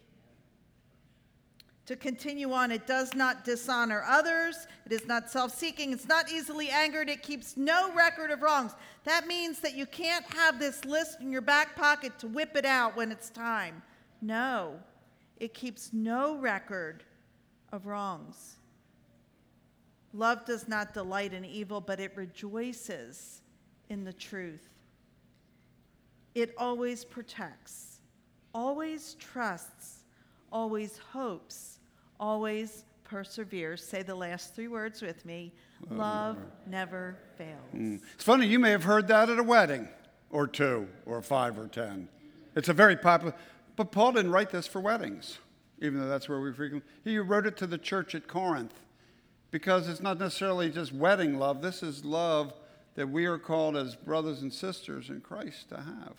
To 1.90 1.96
continue 1.96 2.54
on, 2.54 2.72
it 2.72 2.86
does 2.86 3.16
not 3.16 3.44
dishonor 3.44 4.04
others. 4.08 4.68
It 4.86 4.92
is 4.92 5.08
not 5.08 5.28
self 5.28 5.52
seeking. 5.52 5.92
It's 5.92 6.08
not 6.08 6.32
easily 6.32 6.70
angered. 6.70 7.10
It 7.10 7.24
keeps 7.24 7.58
no 7.58 7.92
record 7.96 8.30
of 8.30 8.44
wrongs. 8.44 8.76
That 9.06 9.26
means 9.26 9.60
that 9.62 9.74
you 9.74 9.88
can't 9.88 10.24
have 10.36 10.60
this 10.60 10.86
list 10.86 11.20
in 11.20 11.32
your 11.32 11.42
back 11.42 11.76
pocket 11.76 12.20
to 12.20 12.28
whip 12.28 12.56
it 12.56 12.64
out 12.64 12.96
when 12.96 13.12
it's 13.12 13.32
time. 13.32 13.82
No, 14.22 14.80
it 15.38 15.56
keeps 15.56 15.92
no 15.92 16.38
record 16.38 17.04
of 17.72 17.88
wrongs. 17.88 18.58
Love 20.14 20.46
does 20.46 20.68
not 20.68 20.94
delight 20.94 21.34
in 21.34 21.44
evil, 21.44 21.82
but 21.82 22.00
it 22.00 22.16
rejoices 22.16 23.42
in 23.90 24.04
the 24.04 24.14
truth. 24.14 24.70
It 26.36 26.54
always 26.56 27.04
protects, 27.04 28.02
always 28.54 29.16
trusts, 29.16 30.04
always 30.52 31.00
hopes 31.12 31.79
always 32.20 32.86
perseveres. 33.04 33.84
Say 33.84 34.04
the 34.04 34.16
last 34.16 34.56
three 34.56 34.68
words 34.68 35.02
with 35.02 35.26
me 35.26 35.54
love 35.90 36.38
never 36.68 37.18
fails. 37.38 37.58
Mm. 37.74 38.02
It's 38.14 38.24
funny, 38.24 38.46
you 38.46 38.60
may 38.60 38.72
have 38.72 38.84
heard 38.84 39.08
that 39.08 39.30
at 39.30 39.40
a 39.40 39.44
wedding 39.44 39.88
or 40.30 40.48
two 40.48 40.88
or 41.06 41.22
five 41.22 41.58
or 41.58 41.68
ten. 41.68 42.10
It's 42.56 42.70
a 42.70 42.74
very 42.74 42.96
popular, 42.96 43.34
but 43.76 43.92
Paul 43.92 44.14
didn't 44.14 44.32
write 44.32 44.50
this 44.50 44.68
for 44.68 44.82
weddings, 44.82 45.40
even 45.82 46.00
though 46.00 46.10
that's 46.10 46.28
where 46.28 46.42
we 46.42 46.54
frequently. 46.54 46.88
He 47.04 47.18
wrote 47.18 47.46
it 47.46 47.58
to 47.58 47.68
the 47.68 47.78
church 47.78 48.14
at 48.14 48.28
Corinth 48.28 48.74
because 49.52 49.88
it's 49.88 50.02
not 50.02 50.20
necessarily 50.20 50.70
just 50.70 50.94
wedding 50.94 51.40
love. 51.40 51.62
This 51.62 51.82
is 51.82 52.06
love 52.06 52.54
that 52.96 53.08
we 53.10 53.26
are 53.26 53.38
called 53.38 53.78
as 53.78 53.96
brothers 53.96 54.42
and 54.42 54.52
sisters 54.52 55.10
in 55.10 55.22
Christ 55.22 55.70
to 55.70 55.78
have. 55.78 56.16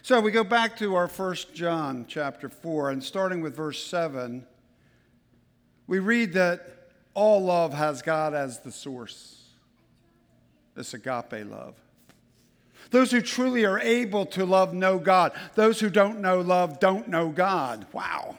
So 0.00 0.20
we 0.20 0.30
go 0.30 0.44
back 0.44 0.76
to 0.78 0.94
our 0.94 1.08
first 1.08 1.54
John 1.54 2.06
chapter 2.08 2.48
4, 2.48 2.90
and 2.90 3.04
starting 3.04 3.42
with 3.42 3.54
verse 3.54 3.84
7, 3.84 4.46
we 5.86 5.98
read 5.98 6.32
that 6.32 6.88
all 7.14 7.44
love 7.44 7.74
has 7.74 8.00
God 8.00 8.32
as 8.34 8.60
the 8.60 8.72
source. 8.72 9.42
This 10.74 10.94
agape 10.94 11.46
love. 11.46 11.74
Those 12.90 13.10
who 13.10 13.20
truly 13.20 13.64
are 13.64 13.78
able 13.78 14.26
to 14.26 14.44
love 14.44 14.74
know 14.74 14.98
God. 14.98 15.32
Those 15.54 15.80
who 15.80 15.90
don't 15.90 16.20
know 16.20 16.40
love 16.40 16.80
don't 16.80 17.08
know 17.08 17.28
God. 17.28 17.86
Wow. 17.92 18.38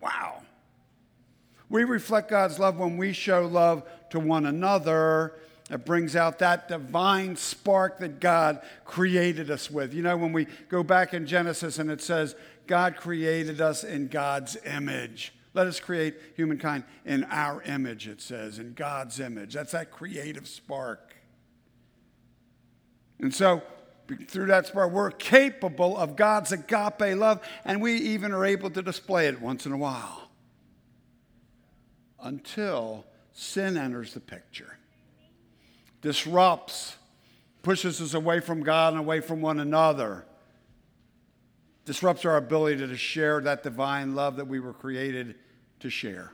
Wow. 0.00 0.42
We 1.68 1.84
reflect 1.84 2.28
God's 2.28 2.58
love 2.58 2.78
when 2.78 2.96
we 2.96 3.12
show 3.12 3.46
love 3.46 3.82
to 4.10 4.20
one 4.20 4.46
another 4.46 5.34
it 5.72 5.86
brings 5.86 6.14
out 6.16 6.40
that 6.40 6.68
divine 6.68 7.34
spark 7.34 7.98
that 8.00 8.20
God 8.20 8.60
created 8.84 9.50
us 9.50 9.70
with. 9.70 9.94
You 9.94 10.02
know, 10.02 10.18
when 10.18 10.34
we 10.34 10.46
go 10.68 10.82
back 10.82 11.14
in 11.14 11.26
Genesis 11.26 11.78
and 11.78 11.90
it 11.90 12.02
says, 12.02 12.36
God 12.66 12.96
created 12.96 13.62
us 13.62 13.82
in 13.82 14.08
God's 14.08 14.58
image. 14.66 15.32
Let 15.54 15.66
us 15.66 15.80
create 15.80 16.16
humankind 16.36 16.84
in 17.06 17.24
our 17.24 17.62
image, 17.62 18.06
it 18.06 18.20
says, 18.20 18.58
in 18.58 18.74
God's 18.74 19.18
image. 19.18 19.54
That's 19.54 19.72
that 19.72 19.90
creative 19.90 20.46
spark. 20.46 21.14
And 23.18 23.34
so, 23.34 23.62
through 24.28 24.46
that 24.46 24.66
spark, 24.66 24.92
we're 24.92 25.10
capable 25.10 25.96
of 25.96 26.16
God's 26.16 26.52
agape 26.52 27.16
love, 27.16 27.40
and 27.64 27.80
we 27.80 27.94
even 27.94 28.32
are 28.32 28.44
able 28.44 28.68
to 28.68 28.82
display 28.82 29.26
it 29.26 29.40
once 29.40 29.64
in 29.64 29.72
a 29.72 29.78
while 29.78 30.28
until 32.20 33.06
sin 33.32 33.78
enters 33.78 34.12
the 34.12 34.20
picture 34.20 34.76
disrupts, 36.02 36.96
pushes 37.62 38.00
us 38.02 38.12
away 38.12 38.40
from 38.40 38.62
God 38.62 38.92
and 38.92 39.00
away 39.00 39.20
from 39.20 39.40
one 39.40 39.60
another, 39.60 40.26
disrupts 41.84 42.24
our 42.24 42.36
ability 42.36 42.86
to 42.86 42.96
share 42.96 43.40
that 43.40 43.62
divine 43.62 44.14
love 44.14 44.36
that 44.36 44.46
we 44.46 44.60
were 44.60 44.72
created 44.72 45.36
to 45.80 45.88
share. 45.88 46.32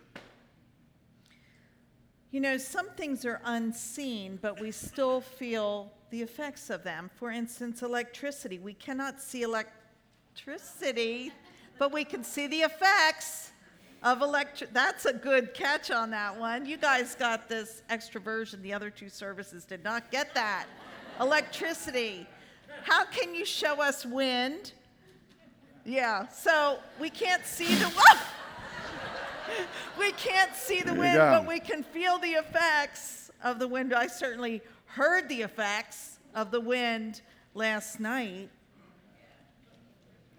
You 2.31 2.41
know, 2.41 2.59
some 2.59 2.91
things 2.91 3.25
are 3.25 3.41
unseen, 3.45 4.39
but 4.43 4.61
we 4.61 4.71
still 4.71 5.21
feel 5.21 5.93
the 6.11 6.21
effects 6.21 6.69
of 6.69 6.85
them. 6.85 7.11
For 7.15 7.31
instance, 7.31 7.83
electricity. 7.83 8.59
We 8.59 8.75
cannot 8.75 9.21
see 9.21 9.43
electricity, 9.43 11.33
but 11.79 11.93
we 11.93 12.05
can 12.05 12.23
see 12.23 12.47
the 12.47 12.61
effects 12.61 13.53
of 14.03 14.23
electric. 14.23 14.73
That's 14.73 15.07
a 15.07 15.13
good 15.13 15.55
catch 15.55 15.91
on 15.91 16.11
that 16.11 16.39
one. 16.39 16.67
You 16.67 16.77
guys 16.77 17.15
got 17.15 17.49
this 17.49 17.83
extra 17.91 18.21
version. 18.21 18.63
The 18.63 18.73
other 18.73 18.91
two 18.91 19.09
services 19.09 19.65
did 19.65 19.83
not 19.83 20.11
get 20.11 20.35
that. 20.35 20.67
Electricity. 21.21 22.27
How 22.85 23.05
can 23.05 23.35
you 23.35 23.45
show 23.45 23.83
us 23.83 24.07
wind? 24.07 24.73
Yeah, 25.85 26.29
so 26.29 26.79
we 27.01 27.11
can't 27.11 27.45
see 27.45 27.75
the 27.75 27.89
we 29.99 30.13
can't 30.13 30.55
see 30.55 30.83
the 30.83 30.95
wind, 30.95 31.19
but 31.19 31.47
we 31.47 31.59
can 31.59 31.83
feel 31.83 32.19
the 32.19 32.33
effects 32.33 33.31
of 33.43 33.59
the 33.59 33.67
wind. 33.67 33.95
I 33.95 34.07
certainly 34.07 34.61
heard 34.85 35.29
the 35.29 35.43
effects 35.43 36.19
of 36.35 36.51
the 36.51 36.61
wind 36.61 37.23
last 37.55 38.01
night. 38.01 38.51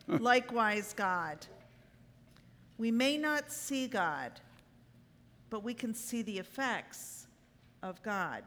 Likewise, 0.07 0.93
God. 0.95 1.45
We 2.79 2.91
may 2.91 3.17
not 3.17 3.51
see 3.51 3.87
God, 3.87 4.39
but 5.49 5.63
we 5.65 5.73
can 5.73 5.93
see 5.93 6.21
the 6.21 6.39
effects 6.39 7.27
of 7.83 8.01
God. 8.01 8.43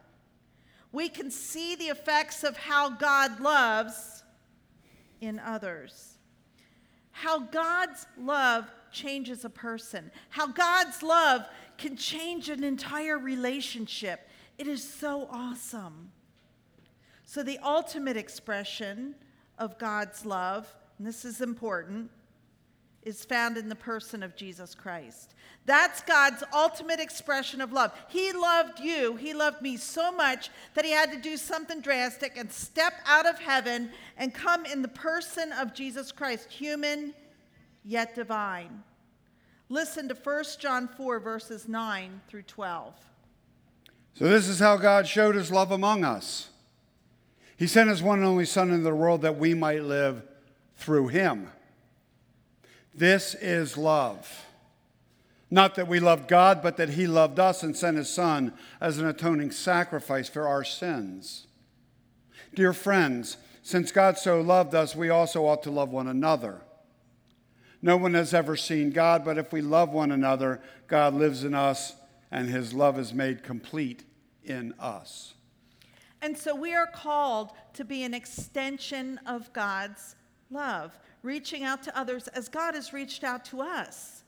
We 0.90 1.10
can 1.10 1.30
see 1.30 1.76
the 1.76 1.88
effects 1.88 2.42
of 2.42 2.56
how 2.56 2.88
God 2.88 3.40
loves 3.40 4.24
in 5.20 5.38
others. 5.38 6.16
How 7.10 7.40
God's 7.40 8.06
love 8.18 8.70
changes 8.90 9.44
a 9.44 9.50
person. 9.50 10.10
How 10.30 10.46
God's 10.46 11.02
love 11.02 11.46
can 11.76 11.94
change 11.94 12.48
an 12.48 12.64
entire 12.64 13.18
relationship. 13.18 14.28
It 14.56 14.66
is 14.66 14.82
so 14.82 15.28
awesome. 15.30 16.10
So, 17.26 17.42
the 17.42 17.58
ultimate 17.58 18.16
expression 18.16 19.14
of 19.58 19.78
God's 19.78 20.24
love, 20.24 20.74
and 20.96 21.06
this 21.06 21.24
is 21.24 21.40
important, 21.40 22.10
is 23.02 23.25
found 23.25 23.56
in 23.56 23.68
the 23.68 23.75
person 23.75 24.23
of 24.23 24.37
Jesus 24.37 24.75
Christ. 24.75 25.35
That's 25.64 26.02
God's 26.02 26.42
ultimate 26.52 27.00
expression 27.00 27.61
of 27.61 27.73
love. 27.73 27.92
He 28.09 28.32
loved 28.32 28.80
you, 28.80 29.16
He 29.16 29.35
loved 29.35 29.62
me 29.62 29.76
so 29.76 30.12
much 30.12 30.50
that 30.75 30.85
He 30.85 30.90
had 30.92 31.12
to 31.12 31.18
do 31.18 31.37
something 31.37 31.80
drastic 31.80 32.37
and 32.37 32.50
step 32.50 32.94
out 33.06 33.26
of 33.26 33.38
heaven 33.38 33.90
and 34.16 34.35
come 34.35 34.66
in 34.66 34.82
the 34.82 34.88
person 34.88 35.52
of 35.52 35.75
Jesus 35.75 36.12
Christ, 36.12 36.50
human 36.50 37.14
yet 37.85 38.14
divine. 38.14 38.82
Listen 39.68 40.09
to 40.09 40.14
1 40.14 40.44
John 40.59 40.88
4, 40.88 41.18
verses 41.21 41.68
9 41.68 42.21
through 42.28 42.42
12. 42.42 42.94
So, 44.14 44.28
this 44.28 44.47
is 44.47 44.59
how 44.59 44.76
God 44.76 45.06
showed 45.06 45.35
His 45.35 45.50
love 45.50 45.71
among 45.71 46.04
us. 46.04 46.50
He 47.56 47.66
sent 47.66 47.88
His 47.88 48.02
one 48.02 48.18
and 48.18 48.26
only 48.26 48.44
Son 48.44 48.71
into 48.71 48.82
the 48.82 48.94
world 48.94 49.23
that 49.23 49.38
we 49.38 49.54
might 49.54 49.82
live 49.82 50.23
through 50.76 51.09
Him. 51.09 51.49
This 52.94 53.34
is 53.34 53.76
love. 53.76 54.46
Not 55.50 55.75
that 55.75 55.88
we 55.88 56.00
loved 56.00 56.28
God, 56.28 56.62
but 56.62 56.76
that 56.78 56.90
He 56.90 57.06
loved 57.06 57.38
us 57.38 57.62
and 57.62 57.76
sent 57.76 57.96
His 57.96 58.08
Son 58.08 58.54
as 58.80 58.99
an 58.99 59.06
atoning 59.06 59.50
sacrifice 59.50 60.28
for 60.28 60.46
our 60.46 60.64
sins. 60.64 61.46
Dear 62.54 62.72
friends, 62.72 63.37
since 63.62 63.92
God 63.92 64.18
so 64.18 64.40
loved 64.40 64.75
us, 64.75 64.96
we 64.96 65.11
also 65.11 65.46
ought 65.46 65.62
to 65.62 65.70
love 65.70 65.90
one 65.90 66.08
another. 66.08 66.62
No 67.80 67.96
one 67.96 68.14
has 68.14 68.32
ever 68.32 68.56
seen 68.56 68.90
God, 68.90 69.25
but 69.25 69.38
if 69.38 69.52
we 69.52 69.61
love 69.61 69.90
one 69.90 70.12
another, 70.12 70.61
God 70.87 71.14
lives 71.14 71.44
in 71.44 71.54
us 71.54 71.94
and 72.30 72.49
His 72.49 72.72
love 72.72 72.99
is 72.99 73.12
made 73.12 73.42
complete 73.42 74.04
in 74.44 74.75
us. 74.78 75.34
And 76.20 76.38
so 76.38 76.54
we 76.54 76.75
are 76.75 76.87
called 76.87 77.50
to 77.75 77.84
be 77.84 78.04
an 78.04 78.14
extension 78.14 79.18
of 79.26 79.52
God's 79.52 80.14
love 80.50 80.99
reaching 81.23 81.64
out 81.64 81.83
to 81.85 81.99
others 81.99 82.29
as 82.29 82.49
God 82.49 82.75
has 82.75 82.93
reached 82.93 83.25
out 83.25 83.45
to 83.47 83.61
us. 83.61 84.25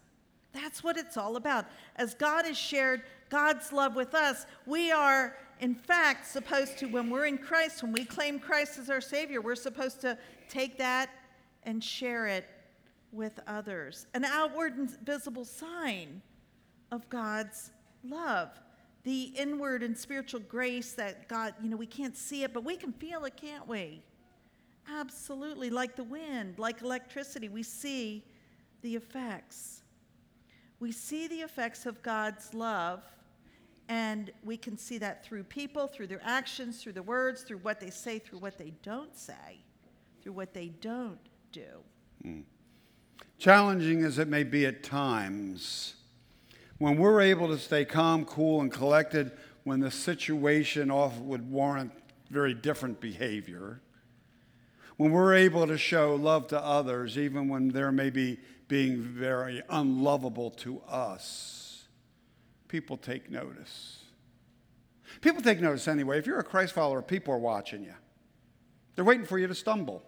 That's 0.53 0.85
what 0.85 0.97
it's 0.97 1.17
all 1.17 1.37
about. 1.37 1.67
As 1.97 2.15
God 2.15 2.45
has 2.45 2.57
shared 2.57 3.03
God's 3.29 3.73
love 3.73 3.97
with 3.97 4.15
us, 4.15 4.47
we 4.67 4.93
are, 4.93 5.37
in 5.61 5.75
fact, 5.75 6.29
supposed 6.29 6.79
to, 6.79 6.87
when 6.87 7.11
we're 7.11 7.27
in 7.27 7.39
Christ, 7.39 7.83
when 7.83 7.93
we 7.93 8.05
claim 8.05 8.39
Christ 8.39 8.79
as 8.79 8.89
our 8.89 9.01
Savior, 9.01 9.41
we're 9.41 9.57
supposed 9.57 10.01
to 10.03 10.17
take 10.49 10.79
that 10.79 11.11
and 11.65 11.83
share 11.83 12.29
it 12.29 12.47
with 13.11 13.41
others. 13.47 14.07
An 14.15 14.25
outward 14.25 14.77
and 14.77 14.91
visible 15.05 15.45
sign 15.45 16.23
of 16.93 17.09
God's 17.09 17.73
love. 18.05 18.51
The 19.03 19.33
inward 19.37 19.83
and 19.83 19.99
spiritual 19.99 20.41
grace 20.41 20.93
that 20.93 21.29
God, 21.29 21.55
you 21.63 21.69
know, 21.69 21.77
we 21.77 21.87
can't 21.87 22.17
see 22.17 22.45
it, 22.45 22.53
but 22.55 22.65
we 22.65 22.77
can 22.77 22.93
feel 22.93 23.25
it, 23.25 23.37
can't 23.37 23.67
we? 23.67 24.03
Absolutely, 24.88 25.71
like 25.71 25.97
the 25.97 26.05
wind, 26.05 26.59
like 26.59 26.83
electricity, 26.83 27.49
we 27.49 27.62
see 27.62 28.25
the 28.83 28.97
effects. 28.97 29.83
We 30.81 30.93
see 30.93 31.26
the 31.26 31.41
effects 31.41 31.87
of 31.87 32.03
God's 32.03 32.53
love, 32.53 33.03
and 33.88 34.31
we 34.43 34.57
can 34.57 34.76
see 34.76 34.99
that 34.99 35.25
through 35.25 35.45
people, 35.45 35.87
through 35.87 36.09
their 36.09 36.21
actions, 36.23 36.83
through 36.83 36.93
the 36.93 37.03
words, 37.03 37.43
through 37.43 37.59
what 37.59 37.81
they 37.81 37.91
say, 37.91 38.19
through 38.19 38.38
what 38.38 38.59
they 38.59 38.73
don't 38.83 39.17
say, 39.17 39.64
through 40.23 40.33
what 40.33 40.53
they 40.53 40.69
don't 40.69 41.19
do. 41.53 41.62
Mm. 42.25 42.43
Challenging 43.38 44.05
as 44.05 44.19
it 44.19 44.29
may 44.29 44.45
be 44.45 44.67
at 44.67 44.83
times, 44.83 45.95
when 46.79 46.97
we're 46.97 47.21
able 47.21 47.49
to 47.49 47.59
stay 47.59 47.85
calm, 47.85 48.25
cool, 48.25 48.61
and 48.61 48.73
collected 48.73 49.33
when 49.64 49.81
the 49.81 49.91
situation 49.91 50.91
often 50.91 51.26
would 51.29 51.50
warrant 51.50 51.93
very 52.31 52.53
different 52.55 53.00
behavior, 53.00 53.81
when 54.97 55.11
we're 55.11 55.35
able 55.35 55.67
to 55.67 55.77
show 55.77 56.15
love 56.15 56.49
to 56.49 56.63
others, 56.63 57.19
even 57.19 57.49
when 57.49 57.69
they're 57.69 57.93
maybe 57.93 58.39
being 58.69 59.01
very 59.01 59.63
unlovable 59.69 60.51
to 60.51 60.81
us, 60.89 61.85
people 62.69 62.97
take 62.97 63.31
notice. 63.31 64.05
People 65.21 65.43
take 65.43 65.61
notice 65.61 65.89
anyway. 65.89 66.19
If 66.19 66.27
you're 66.27 66.39
a 66.39 66.45
Christ 66.45 66.73
follower, 66.73 67.03
people 67.03 67.35
are 67.35 67.39
watching 67.39 67.83
you. 67.83 67.95
They're 68.95 69.05
waiting 69.05 69.27
for 69.27 69.39
you 69.39 69.47
to 69.47 69.55
stumble. 69.55 70.03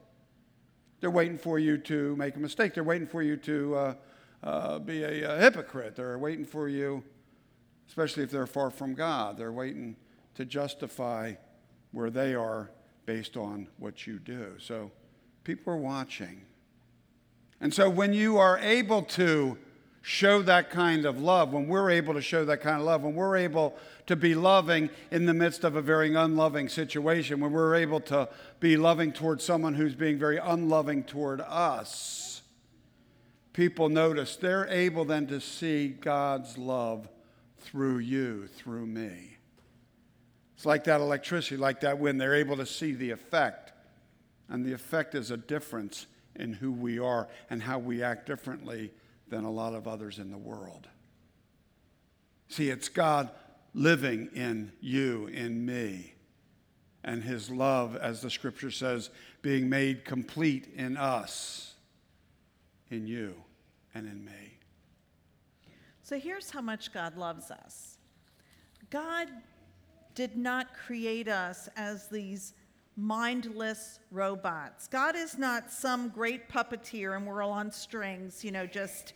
They're 1.00 1.10
waiting 1.10 1.38
for 1.38 1.58
you 1.58 1.78
to 1.78 2.16
make 2.16 2.36
a 2.36 2.38
mistake. 2.38 2.74
They're 2.74 2.84
waiting 2.84 3.06
for 3.06 3.22
you 3.22 3.36
to 3.38 3.74
uh, 3.74 3.94
uh, 4.42 4.78
be 4.78 5.02
a, 5.02 5.36
a 5.36 5.38
hypocrite. 5.38 5.96
They're 5.96 6.18
waiting 6.18 6.44
for 6.44 6.68
you, 6.68 7.02
especially 7.88 8.22
if 8.22 8.30
they're 8.30 8.46
far 8.46 8.70
from 8.70 8.94
God. 8.94 9.36
They're 9.36 9.52
waiting 9.52 9.96
to 10.34 10.44
justify 10.44 11.34
where 11.92 12.10
they 12.10 12.34
are 12.34 12.70
based 13.06 13.36
on 13.36 13.68
what 13.78 14.06
you 14.06 14.18
do. 14.18 14.54
So 14.58 14.90
people 15.44 15.72
are 15.72 15.78
watching. 15.78 16.42
And 17.60 17.72
so 17.72 17.88
when 17.88 18.12
you 18.12 18.36
are 18.36 18.58
able 18.58 19.02
to 19.02 19.56
show 20.02 20.42
that 20.42 20.70
kind 20.70 21.04
of 21.04 21.20
love, 21.20 21.52
when 21.52 21.66
we're 21.66 21.90
able 21.90 22.14
to 22.14 22.20
show 22.20 22.44
that 22.44 22.60
kind 22.60 22.78
of 22.78 22.86
love, 22.86 23.02
when 23.02 23.14
we're 23.14 23.36
able 23.36 23.74
to 24.06 24.14
be 24.14 24.34
loving 24.34 24.88
in 25.10 25.26
the 25.26 25.34
midst 25.34 25.64
of 25.64 25.74
a 25.74 25.82
very 25.82 26.14
unloving 26.14 26.68
situation, 26.68 27.40
when 27.40 27.50
we're 27.50 27.74
able 27.74 28.00
to 28.00 28.28
be 28.60 28.76
loving 28.76 29.12
towards 29.12 29.42
someone 29.42 29.74
who's 29.74 29.94
being 29.94 30.18
very 30.18 30.36
unloving 30.36 31.02
toward 31.02 31.40
us, 31.40 32.42
people 33.52 33.88
notice. 33.88 34.36
They're 34.36 34.68
able 34.68 35.04
then 35.04 35.26
to 35.28 35.40
see 35.40 35.88
God's 35.88 36.56
love 36.58 37.08
through 37.58 37.98
you, 37.98 38.46
through 38.46 38.86
me. 38.86 39.35
It's 40.56 40.64
like 40.64 40.84
that 40.84 41.02
electricity, 41.02 41.58
like 41.58 41.80
that 41.80 41.98
wind. 41.98 42.18
They're 42.18 42.34
able 42.34 42.56
to 42.56 42.66
see 42.66 42.92
the 42.92 43.10
effect. 43.10 43.72
And 44.48 44.64
the 44.64 44.72
effect 44.72 45.14
is 45.14 45.30
a 45.30 45.36
difference 45.36 46.06
in 46.34 46.54
who 46.54 46.72
we 46.72 46.98
are 46.98 47.28
and 47.50 47.62
how 47.62 47.78
we 47.78 48.02
act 48.02 48.26
differently 48.26 48.90
than 49.28 49.44
a 49.44 49.50
lot 49.50 49.74
of 49.74 49.86
others 49.86 50.18
in 50.18 50.30
the 50.30 50.38
world. 50.38 50.88
See, 52.48 52.70
it's 52.70 52.88
God 52.88 53.30
living 53.74 54.30
in 54.34 54.72
you, 54.80 55.26
in 55.26 55.66
me, 55.66 56.14
and 57.04 57.22
His 57.22 57.50
love, 57.50 57.96
as 57.96 58.22
the 58.22 58.30
scripture 58.30 58.70
says, 58.70 59.10
being 59.42 59.68
made 59.68 60.04
complete 60.04 60.72
in 60.74 60.96
us, 60.96 61.74
in 62.90 63.06
you, 63.06 63.34
and 63.94 64.06
in 64.06 64.24
me. 64.24 64.58
So 66.02 66.18
here's 66.18 66.50
how 66.50 66.62
much 66.62 66.92
God 66.92 67.16
loves 67.16 67.50
us 67.50 67.98
God 68.90 69.28
did 70.16 70.36
not 70.36 70.74
create 70.74 71.28
us 71.28 71.68
as 71.76 72.08
these 72.08 72.54
mindless 72.96 74.00
robots. 74.10 74.88
God 74.88 75.14
is 75.14 75.38
not 75.38 75.70
some 75.70 76.08
great 76.08 76.48
puppeteer 76.48 77.14
and 77.14 77.26
we're 77.26 77.42
all 77.42 77.52
on 77.52 77.70
strings, 77.70 78.42
you 78.42 78.50
know, 78.50 78.66
just 78.66 79.12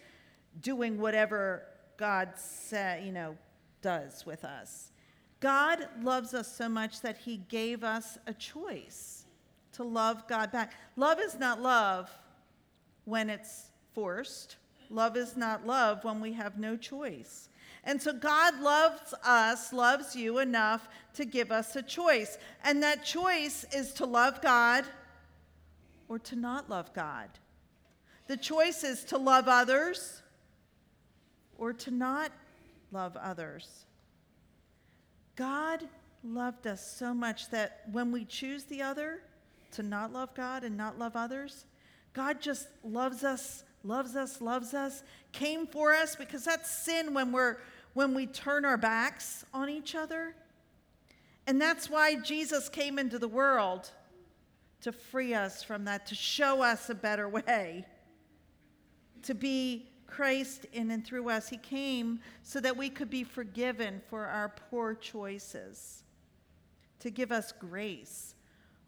doing 0.61 1.00
whatever 1.00 1.64
God 1.97 2.28
say, 2.37 3.02
you 3.04 3.12
know, 3.12 3.37
does 3.83 4.25
with 4.26 4.45
us. 4.45 4.92
God 5.40 5.88
loves 6.02 6.35
us 6.35 6.54
so 6.54 6.69
much 6.69 7.00
that 7.00 7.16
he 7.16 7.38
gave 7.49 7.83
us 7.83 8.19
a 8.26 8.35
choice 8.35 9.25
to 9.73 9.83
love 9.83 10.28
God 10.28 10.52
back. 10.52 10.75
Love 10.97 11.19
is 11.19 11.38
not 11.38 11.62
love 11.62 12.11
when 13.07 13.30
it's 13.30 13.71
forced. 13.95 14.57
Love 14.90 15.16
is 15.16 15.37
not 15.37 15.66
love 15.66 16.04
when 16.04 16.21
we 16.21 16.35
have 16.35 16.59
no 16.59 16.76
choice. 16.76 17.49
And 17.84 18.00
so 18.00 18.12
God 18.12 18.60
loves 18.60 19.14
us, 19.25 19.72
loves 19.72 20.14
you 20.14 20.38
enough 20.38 20.88
to 21.14 21.25
give 21.25 21.50
us 21.50 21.76
a 21.76 21.82
choice. 21.82 22.38
And 22.62 22.82
that 22.82 23.04
choice 23.04 23.64
is 23.75 23.92
to 23.94 24.06
love 24.06 24.42
God 24.42 24.84
or 26.08 26.19
to 26.19 26.36
not 26.36 26.69
love 26.69 26.93
God. 26.93 27.30
The 28.26 28.36
choice 28.36 28.84
is 28.84 29.04
to 29.04 29.19
love 29.19 29.49
others 29.49 30.23
or 31.58 31.73
to 31.73 31.90
not 31.90 32.32
love 32.93 33.16
others. 33.16 33.86
God 35.36 35.88
loved 36.23 36.66
us 36.66 36.84
so 36.97 37.14
much 37.14 37.50
that 37.50 37.82
when 37.90 38.12
we 38.12 38.25
choose 38.25 38.64
the 38.64 38.82
other, 38.82 39.23
to 39.73 39.82
not 39.82 40.12
love 40.12 40.34
God 40.34 40.64
and 40.64 40.76
not 40.76 40.99
love 40.99 41.16
others, 41.16 41.64
God 42.12 42.40
just 42.40 42.66
loves 42.84 43.25
us 43.25 43.64
loves 43.82 44.16
us, 44.16 44.40
loves 44.40 44.75
us, 44.75 45.02
came 45.32 45.66
for 45.66 45.93
us, 45.95 46.16
because 46.16 46.45
that's 46.45 46.71
sin 46.71 47.14
when 47.14 47.32
we're 47.32 47.58
when 47.93 48.14
we 48.14 48.26
turn 48.26 48.64
our 48.64 48.76
backs 48.76 49.45
on 49.52 49.69
each 49.69 49.95
other. 49.95 50.34
And 51.47 51.60
that's 51.60 51.90
why 51.90 52.14
Jesus 52.16 52.69
came 52.69 52.99
into 52.99 53.19
the 53.19 53.28
world 53.28 53.90
to 54.82 54.93
free 54.93 55.34
us 55.34 55.62
from 55.62 55.84
that, 55.86 56.06
to 56.06 56.14
show 56.14 56.62
us 56.62 56.88
a 56.88 56.95
better 56.95 57.28
way, 57.28 57.84
to 59.23 59.34
be 59.34 59.88
Christ 60.06 60.66
in 60.73 60.90
and 60.90 61.04
through 61.04 61.28
us. 61.30 61.49
He 61.49 61.56
came 61.56 62.21
so 62.43 62.60
that 62.60 62.76
we 62.76 62.88
could 62.88 63.10
be 63.10 63.25
forgiven 63.25 64.00
for 64.08 64.26
our 64.26 64.49
poor 64.71 64.95
choices, 64.95 66.04
to 67.00 67.10
give 67.10 67.32
us 67.32 67.52
grace. 67.52 68.34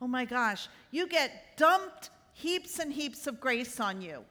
Oh 0.00 0.07
my 0.07 0.24
gosh, 0.24 0.68
you 0.90 1.09
get 1.09 1.57
dumped 1.57 2.11
heaps 2.33 2.78
and 2.78 2.92
heaps 2.92 3.26
of 3.26 3.40
grace 3.40 3.81
on 3.81 4.00
you. 4.00 4.24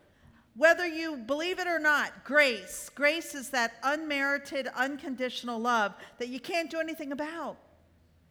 Whether 0.56 0.86
you 0.86 1.16
believe 1.16 1.60
it 1.60 1.68
or 1.68 1.80
not, 1.80 2.26
grace. 2.26 2.90
Grace 2.94 3.36
is 3.36 3.50
that 3.50 3.74
unmerited, 3.84 4.68
unconditional 4.76 5.60
love 5.60 5.94
that 6.18 6.28
you 6.28 6.40
can't 6.40 6.70
do 6.70 6.80
anything 6.80 7.12
about, 7.12 7.58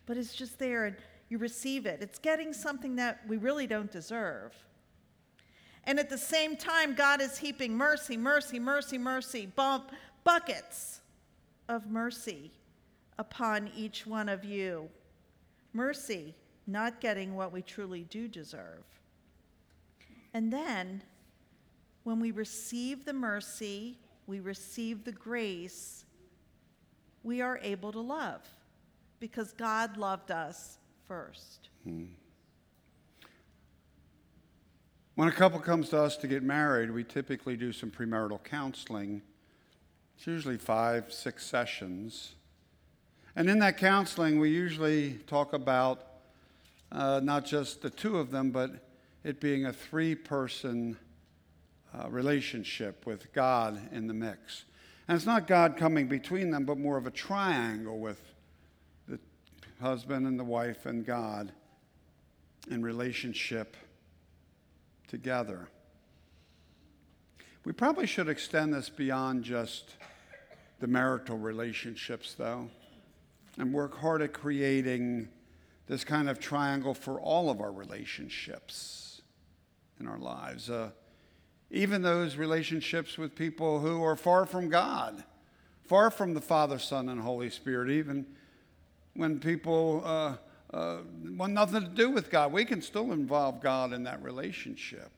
but 0.06 0.16
it's 0.16 0.34
just 0.34 0.58
there 0.58 0.84
and 0.84 0.96
you 1.30 1.38
receive 1.38 1.86
it. 1.86 2.02
It's 2.02 2.18
getting 2.18 2.52
something 2.52 2.96
that 2.96 3.20
we 3.26 3.36
really 3.36 3.66
don't 3.66 3.90
deserve. 3.90 4.52
And 5.84 5.98
at 5.98 6.10
the 6.10 6.18
same 6.18 6.56
time, 6.56 6.94
God 6.94 7.22
is 7.22 7.38
heaping 7.38 7.74
mercy, 7.74 8.16
mercy, 8.16 8.58
mercy, 8.58 8.98
mercy, 8.98 9.46
bump, 9.46 9.92
buckets 10.24 11.00
of 11.68 11.90
mercy 11.90 12.50
upon 13.18 13.70
each 13.74 14.06
one 14.06 14.28
of 14.28 14.44
you. 14.44 14.90
Mercy, 15.72 16.34
not 16.66 17.00
getting 17.00 17.34
what 17.34 17.52
we 17.52 17.62
truly 17.62 18.04
do 18.10 18.28
deserve. 18.28 18.84
And 20.34 20.52
then 20.52 21.02
when 22.04 22.20
we 22.20 22.30
receive 22.30 23.04
the 23.04 23.12
mercy, 23.12 23.98
we 24.26 24.40
receive 24.40 25.04
the 25.04 25.12
grace, 25.12 26.04
we 27.22 27.40
are 27.40 27.58
able 27.62 27.92
to 27.92 28.00
love 28.00 28.40
because 29.18 29.52
God 29.52 29.96
loved 29.96 30.30
us 30.30 30.78
first. 31.06 31.68
Hmm. 31.84 32.06
When 35.16 35.28
a 35.28 35.32
couple 35.32 35.58
comes 35.58 35.90
to 35.90 36.00
us 36.00 36.16
to 36.18 36.26
get 36.26 36.42
married, 36.42 36.90
we 36.90 37.04
typically 37.04 37.56
do 37.56 37.72
some 37.72 37.90
premarital 37.90 38.42
counseling. 38.42 39.20
It's 40.16 40.26
usually 40.26 40.56
five, 40.56 41.12
six 41.12 41.44
sessions. 41.44 42.34
And 43.36 43.50
in 43.50 43.58
that 43.58 43.76
counseling, 43.76 44.40
we 44.40 44.50
usually 44.50 45.14
talk 45.26 45.52
about 45.52 46.06
uh, 46.90 47.20
not 47.22 47.44
just 47.44 47.82
the 47.82 47.90
two 47.90 48.18
of 48.18 48.30
them, 48.30 48.50
but 48.50 48.70
it 49.22 49.40
being 49.40 49.66
a 49.66 49.72
three 49.72 50.14
person 50.14 50.96
uh, 51.94 52.08
relationship 52.08 53.06
with 53.06 53.32
God 53.32 53.80
in 53.92 54.06
the 54.06 54.14
mix. 54.14 54.64
And 55.08 55.16
it's 55.16 55.26
not 55.26 55.46
God 55.46 55.76
coming 55.76 56.06
between 56.06 56.50
them, 56.50 56.64
but 56.64 56.78
more 56.78 56.96
of 56.96 57.06
a 57.06 57.10
triangle 57.10 57.98
with 57.98 58.20
the 59.08 59.18
husband 59.80 60.26
and 60.26 60.38
the 60.38 60.44
wife 60.44 60.86
and 60.86 61.04
God 61.04 61.52
in 62.70 62.82
relationship 62.82 63.76
together. 65.08 65.68
We 67.64 67.72
probably 67.72 68.06
should 68.06 68.28
extend 68.28 68.72
this 68.72 68.88
beyond 68.88 69.44
just 69.44 69.96
the 70.78 70.86
marital 70.86 71.36
relationships, 71.36 72.34
though, 72.38 72.68
and 73.58 73.72
work 73.72 73.98
hard 73.98 74.22
at 74.22 74.32
creating 74.32 75.28
this 75.86 76.04
kind 76.04 76.30
of 76.30 76.38
triangle 76.38 76.94
for 76.94 77.20
all 77.20 77.50
of 77.50 77.60
our 77.60 77.72
relationships 77.72 79.20
in 79.98 80.06
our 80.06 80.18
lives. 80.18 80.70
Uh, 80.70 80.90
even 81.70 82.02
those 82.02 82.36
relationships 82.36 83.16
with 83.16 83.34
people 83.34 83.80
who 83.80 84.02
are 84.02 84.16
far 84.16 84.46
from 84.46 84.68
God, 84.68 85.22
far 85.84 86.10
from 86.10 86.34
the 86.34 86.40
Father, 86.40 86.78
Son, 86.78 87.08
and 87.08 87.20
Holy 87.20 87.50
Spirit, 87.50 87.90
even 87.90 88.26
when 89.14 89.38
people 89.38 90.02
uh, 90.04 90.34
uh, 90.72 90.98
want 91.24 91.52
nothing 91.52 91.82
to 91.82 91.88
do 91.88 92.10
with 92.10 92.30
God, 92.30 92.52
we 92.52 92.64
can 92.64 92.82
still 92.82 93.12
involve 93.12 93.60
God 93.60 93.92
in 93.92 94.04
that 94.04 94.22
relationship. 94.22 95.10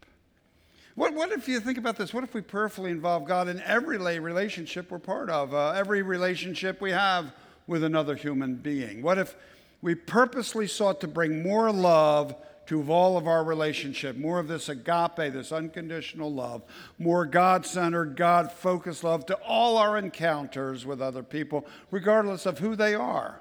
What, 0.94 1.14
what 1.14 1.32
if 1.32 1.48
you 1.48 1.58
think 1.58 1.78
about 1.78 1.96
this? 1.96 2.12
What 2.12 2.22
if 2.22 2.34
we 2.34 2.42
prayerfully 2.42 2.90
involve 2.90 3.24
God 3.24 3.48
in 3.48 3.62
every 3.62 3.96
relationship 3.96 4.90
we're 4.90 4.98
part 4.98 5.30
of, 5.30 5.54
uh, 5.54 5.70
every 5.70 6.02
relationship 6.02 6.82
we 6.82 6.90
have 6.90 7.32
with 7.66 7.82
another 7.82 8.14
human 8.14 8.56
being? 8.56 9.00
What 9.02 9.16
if 9.16 9.34
we 9.80 9.94
purposely 9.94 10.66
sought 10.66 11.00
to 11.00 11.08
bring 11.08 11.42
more 11.42 11.72
love 11.72 12.34
to 12.66 12.82
all 12.90 13.16
of 13.16 13.26
our 13.26 13.44
relationship, 13.44 14.16
more 14.16 14.38
of 14.38 14.48
this 14.48 14.68
agape, 14.68 15.32
this 15.32 15.52
unconditional 15.52 16.32
love, 16.32 16.62
more 16.98 17.26
God 17.26 17.66
centered, 17.66 18.16
God 18.16 18.52
focused 18.52 19.04
love 19.04 19.26
to 19.26 19.34
all 19.36 19.76
our 19.76 19.98
encounters 19.98 20.86
with 20.86 21.02
other 21.02 21.22
people, 21.22 21.66
regardless 21.90 22.46
of 22.46 22.58
who 22.58 22.76
they 22.76 22.94
are, 22.94 23.40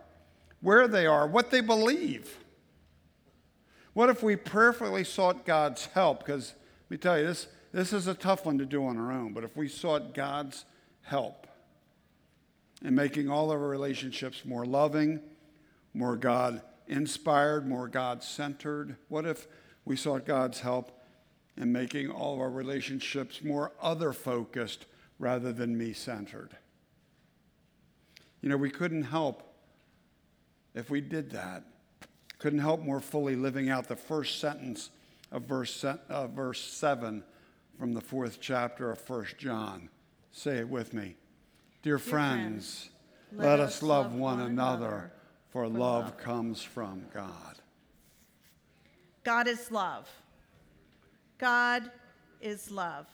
where 0.61 0.87
they 0.87 1.05
are, 1.05 1.27
what 1.27 1.51
they 1.51 1.61
believe. 1.61 2.37
What 3.93 4.09
if 4.09 4.23
we 4.23 4.35
prayerfully 4.35 5.03
sought 5.03 5.45
God's 5.45 5.85
help? 5.87 6.19
Because 6.19 6.53
let 6.85 6.91
me 6.91 6.97
tell 6.97 7.19
you, 7.19 7.27
this, 7.27 7.47
this 7.71 7.93
is 7.93 8.07
a 8.07 8.13
tough 8.13 8.45
one 8.45 8.57
to 8.57 8.65
do 8.65 8.85
on 8.85 8.97
our 8.97 9.11
own, 9.11 9.33
but 9.33 9.43
if 9.43 9.55
we 9.55 9.67
sought 9.67 10.13
God's 10.13 10.65
help 11.03 11.47
in 12.83 12.95
making 12.95 13.29
all 13.29 13.51
of 13.51 13.61
our 13.61 13.67
relationships 13.67 14.43
more 14.45 14.65
loving, 14.65 15.19
more 15.93 16.15
God 16.15 16.61
inspired, 16.91 17.67
more 17.67 17.87
God 17.87 18.23
centered, 18.23 18.95
what 19.07 19.25
if 19.25 19.47
we 19.85 19.95
sought 19.95 20.25
God's 20.25 20.59
help 20.59 21.01
in 21.57 21.71
making 21.71 22.09
all 22.09 22.35
of 22.35 22.41
our 22.41 22.49
relationships 22.49 23.43
more 23.43 23.71
other 23.81 24.13
focused 24.13 24.85
rather 25.17 25.51
than 25.51 25.77
me 25.77 25.93
centered? 25.93 26.55
You 28.41 28.49
know, 28.49 28.57
we 28.57 28.69
couldn't 28.69 29.03
help 29.03 29.47
if 30.73 30.89
we 30.89 31.01
did 31.01 31.31
that 31.31 31.63
couldn't 32.41 32.59
help 32.59 32.81
more 32.81 32.99
fully 32.99 33.35
living 33.35 33.69
out 33.69 33.87
the 33.87 33.95
first 33.95 34.39
sentence 34.39 34.89
of 35.31 35.43
verse, 35.43 35.83
uh, 35.83 36.25
verse 36.25 36.59
7 36.59 37.23
from 37.77 37.93
the 37.93 38.01
fourth 38.01 38.39
chapter 38.41 38.89
of 38.89 39.07
1 39.07 39.25
John. 39.37 39.89
Say 40.31 40.57
it 40.57 40.67
with 40.67 40.91
me. 40.91 41.17
Dear, 41.83 41.97
Dear 41.97 41.99
friends, 41.99 42.89
friends, 43.29 43.45
let, 43.45 43.59
us 43.59 43.83
love, 43.83 44.07
love 44.07 44.13
one, 44.13 44.39
one 44.39 44.39
another, 44.39 44.85
another, 44.85 45.13
for, 45.51 45.67
love 45.67 46.17
comes 46.17 46.61
from 46.61 47.05
God. 47.13 47.59
God 49.23 49.47
is 49.47 49.71
love. 49.71 50.09
God 51.37 51.91
is 52.41 52.71
love. 52.71 53.07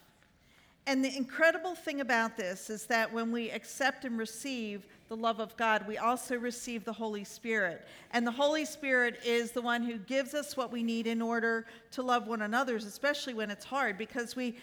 And 0.86 1.04
the 1.04 1.14
incredible 1.18 1.76
thing 1.76 2.00
about 2.00 2.38
this 2.38 2.70
is 2.70 2.86
that 2.86 3.12
when 3.12 3.32
we 3.32 3.50
accept 3.50 4.06
and 4.06 4.18
receive 4.18 4.86
the 5.10 5.18
love 5.18 5.42
of 5.42 5.56
God, 5.58 5.86
we 5.86 5.98
also 5.98 6.38
receive 6.38 6.86
the 6.86 6.94
Holy 6.94 7.26
Spirit. 7.26 7.86
And 8.12 8.26
the 8.26 8.32
Holy 8.32 8.64
Spirit 8.64 9.20
is 9.26 9.52
the 9.52 9.62
one 9.62 9.84
who 9.84 9.98
gives 9.98 10.34
us 10.34 10.56
what 10.56 10.72
we 10.72 10.84
need 10.84 11.06
in 11.06 11.22
order 11.22 11.66
to 11.92 12.02
love 12.02 12.28
one 12.28 12.44
another, 12.44 12.78
especially 12.78 13.34
when 13.34 13.52
it's 13.52 13.66
hard, 13.66 13.98
because 13.98 14.36
we 14.36 14.56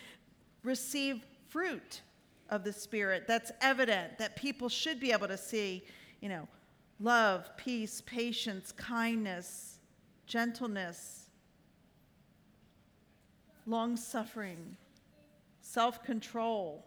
receive 0.62 1.26
fruit 1.50 2.00
of 2.48 2.64
the 2.64 2.72
Spirit 2.72 3.24
that's 3.26 3.52
evident, 3.60 4.16
that 4.16 4.34
people 4.34 4.70
should 4.70 5.00
be 5.00 5.12
able 5.12 5.28
to 5.28 5.36
see, 5.36 5.84
you 6.20 6.30
know, 6.30 6.48
love, 7.00 7.56
peace, 7.56 8.02
patience, 8.04 8.72
kindness, 8.72 9.78
gentleness, 10.26 11.30
long 13.66 13.96
suffering 13.96 14.76
self 15.60 16.02
control. 16.04 16.84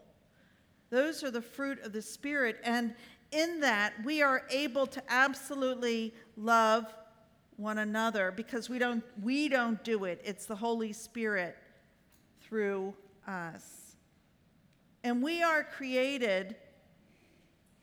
Those 0.90 1.22
are 1.22 1.30
the 1.30 1.42
fruit 1.42 1.80
of 1.82 1.92
the 1.92 2.00
Spirit. 2.00 2.58
And 2.64 2.94
in 3.30 3.60
that, 3.60 3.92
we 4.04 4.22
are 4.22 4.44
able 4.50 4.86
to 4.86 5.02
absolutely 5.08 6.14
love 6.36 6.86
one 7.56 7.78
another 7.78 8.30
because 8.30 8.70
we 8.70 8.78
don't, 8.78 9.04
we 9.22 9.48
don't 9.48 9.82
do 9.84 10.04
it. 10.04 10.20
It's 10.24 10.46
the 10.46 10.56
Holy 10.56 10.92
Spirit 10.92 11.56
through 12.40 12.94
us. 13.26 13.96
And 15.04 15.22
we 15.22 15.42
are 15.42 15.62
created 15.62 16.56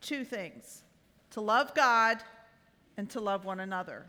two 0.01 0.23
things 0.23 0.85
to 1.36 1.41
love 1.41 1.76
God 1.76 2.24
and 2.95 3.10
to 3.10 3.19
love 3.19 3.43
one 3.43 3.60
another. 3.60 4.06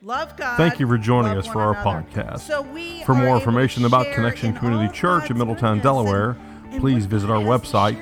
Love 0.00 0.36
God. 0.36 0.56
Thank 0.56 0.78
you 0.78 0.86
for 0.86 0.96
joining 0.96 1.36
us 1.36 1.44
for 1.44 1.60
our 1.60 1.72
another. 1.72 2.06
podcast. 2.08 2.42
So 2.42 2.62
for 3.04 3.16
more 3.16 3.34
information 3.34 3.84
about 3.84 4.06
Connection 4.12 4.54
Community 4.54 4.96
Church 4.96 5.28
in 5.28 5.36
Middletown, 5.36 5.80
Delaware, 5.80 6.36
please 6.78 7.06
visit 7.06 7.30
our 7.30 7.42
website 7.42 8.00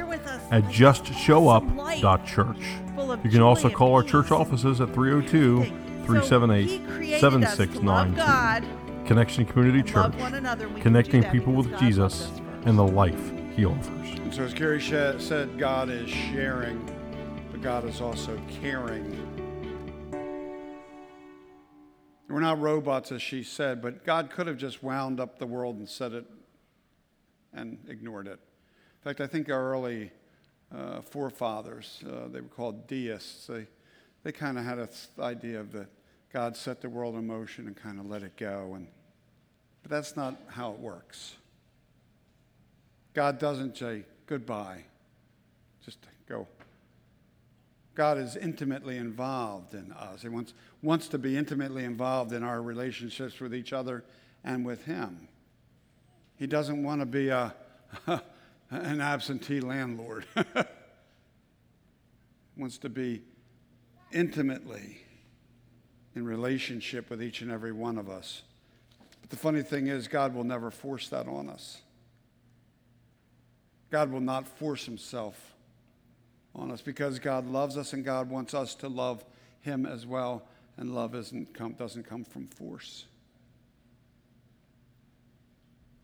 at 0.50 0.62
justshowup.church. 0.64 3.24
You 3.24 3.30
can 3.30 3.40
also 3.40 3.70
call 3.70 3.94
our 3.94 4.02
church 4.02 4.30
offices 4.30 4.82
at 4.82 4.92
302 4.92 5.64
378 6.04 7.18
7692. 7.18 9.06
Connection 9.06 9.46
Community 9.46 9.90
Church, 9.90 10.12
connecting 10.82 11.22
people 11.30 11.54
with 11.54 11.74
Jesus 11.78 12.30
and 12.66 12.78
the 12.78 12.86
life 12.86 13.32
he 13.56 13.64
offers. 13.64 14.18
And 14.18 14.34
so, 14.34 14.42
as 14.42 14.52
Carrie 14.52 14.82
said, 14.82 15.58
God 15.58 15.88
is 15.88 16.10
sharing, 16.10 16.84
but 16.84 16.95
God 17.66 17.84
is 17.84 18.00
also 18.00 18.40
caring 18.62 19.02
we're 22.28 22.38
not 22.38 22.60
robots, 22.60 23.10
as 23.10 23.20
she 23.20 23.42
said, 23.42 23.82
but 23.82 24.04
God 24.04 24.30
could 24.30 24.46
have 24.46 24.56
just 24.56 24.84
wound 24.84 25.18
up 25.18 25.40
the 25.40 25.48
world 25.48 25.74
and 25.74 25.88
said 25.88 26.12
it 26.12 26.26
and 27.52 27.78
ignored 27.88 28.28
it. 28.28 28.38
In 28.38 29.02
fact, 29.02 29.20
I 29.20 29.26
think 29.26 29.50
our 29.50 29.72
early 29.72 30.12
uh, 30.72 31.00
forefathers, 31.00 32.04
uh, 32.06 32.28
they 32.28 32.40
were 32.40 32.46
called 32.46 32.86
deists, 32.86 33.48
they, 33.48 33.66
they 34.22 34.30
kind 34.30 34.58
of 34.58 34.64
had 34.64 34.78
an 34.78 34.88
idea 35.18 35.58
of 35.58 35.72
that 35.72 35.88
God 36.32 36.56
set 36.56 36.80
the 36.80 36.88
world 36.88 37.16
in 37.16 37.26
motion 37.26 37.66
and 37.66 37.74
kind 37.76 37.98
of 37.98 38.06
let 38.06 38.22
it 38.22 38.36
go. 38.36 38.74
And, 38.76 38.86
but 39.82 39.90
that's 39.90 40.14
not 40.14 40.40
how 40.46 40.70
it 40.70 40.78
works. 40.78 41.34
God 43.12 43.40
doesn't 43.40 43.76
say 43.76 44.04
goodbye, 44.28 44.84
just 45.84 45.98
go. 46.28 46.46
God 47.96 48.18
is 48.18 48.36
intimately 48.36 48.98
involved 48.98 49.72
in 49.74 49.90
us. 49.90 50.20
He 50.20 50.28
wants, 50.28 50.52
wants 50.82 51.08
to 51.08 51.18
be 51.18 51.36
intimately 51.36 51.82
involved 51.82 52.32
in 52.32 52.44
our 52.44 52.60
relationships 52.60 53.40
with 53.40 53.54
each 53.54 53.72
other 53.72 54.04
and 54.44 54.66
with 54.66 54.84
Him. 54.84 55.28
He 56.36 56.46
doesn't 56.46 56.82
want 56.82 57.00
to 57.00 57.06
be 57.06 57.30
a, 57.30 57.54
an 58.70 59.00
absentee 59.00 59.60
landlord. 59.60 60.26
wants 62.56 62.76
to 62.78 62.90
be 62.90 63.22
intimately 64.12 64.98
in 66.14 66.26
relationship 66.26 67.08
with 67.08 67.22
each 67.22 67.40
and 67.40 67.50
every 67.50 67.72
one 67.72 67.96
of 67.96 68.10
us. 68.10 68.42
But 69.22 69.30
the 69.30 69.36
funny 69.36 69.62
thing 69.62 69.86
is, 69.86 70.06
God 70.06 70.34
will 70.34 70.44
never 70.44 70.70
force 70.70 71.08
that 71.08 71.26
on 71.26 71.48
us. 71.48 71.78
God 73.90 74.12
will 74.12 74.20
not 74.20 74.46
force 74.46 74.84
Himself 74.84 75.55
on 76.56 76.70
us 76.70 76.80
because 76.82 77.18
God 77.18 77.46
loves 77.46 77.76
us 77.76 77.92
and 77.92 78.04
God 78.04 78.28
wants 78.30 78.54
us 78.54 78.74
to 78.76 78.88
love 78.88 79.24
Him 79.60 79.86
as 79.86 80.06
well. 80.06 80.42
And 80.78 80.94
love 80.94 81.14
isn't 81.14 81.54
come, 81.54 81.72
doesn't 81.72 82.06
come 82.06 82.24
from 82.24 82.48
force. 82.48 83.06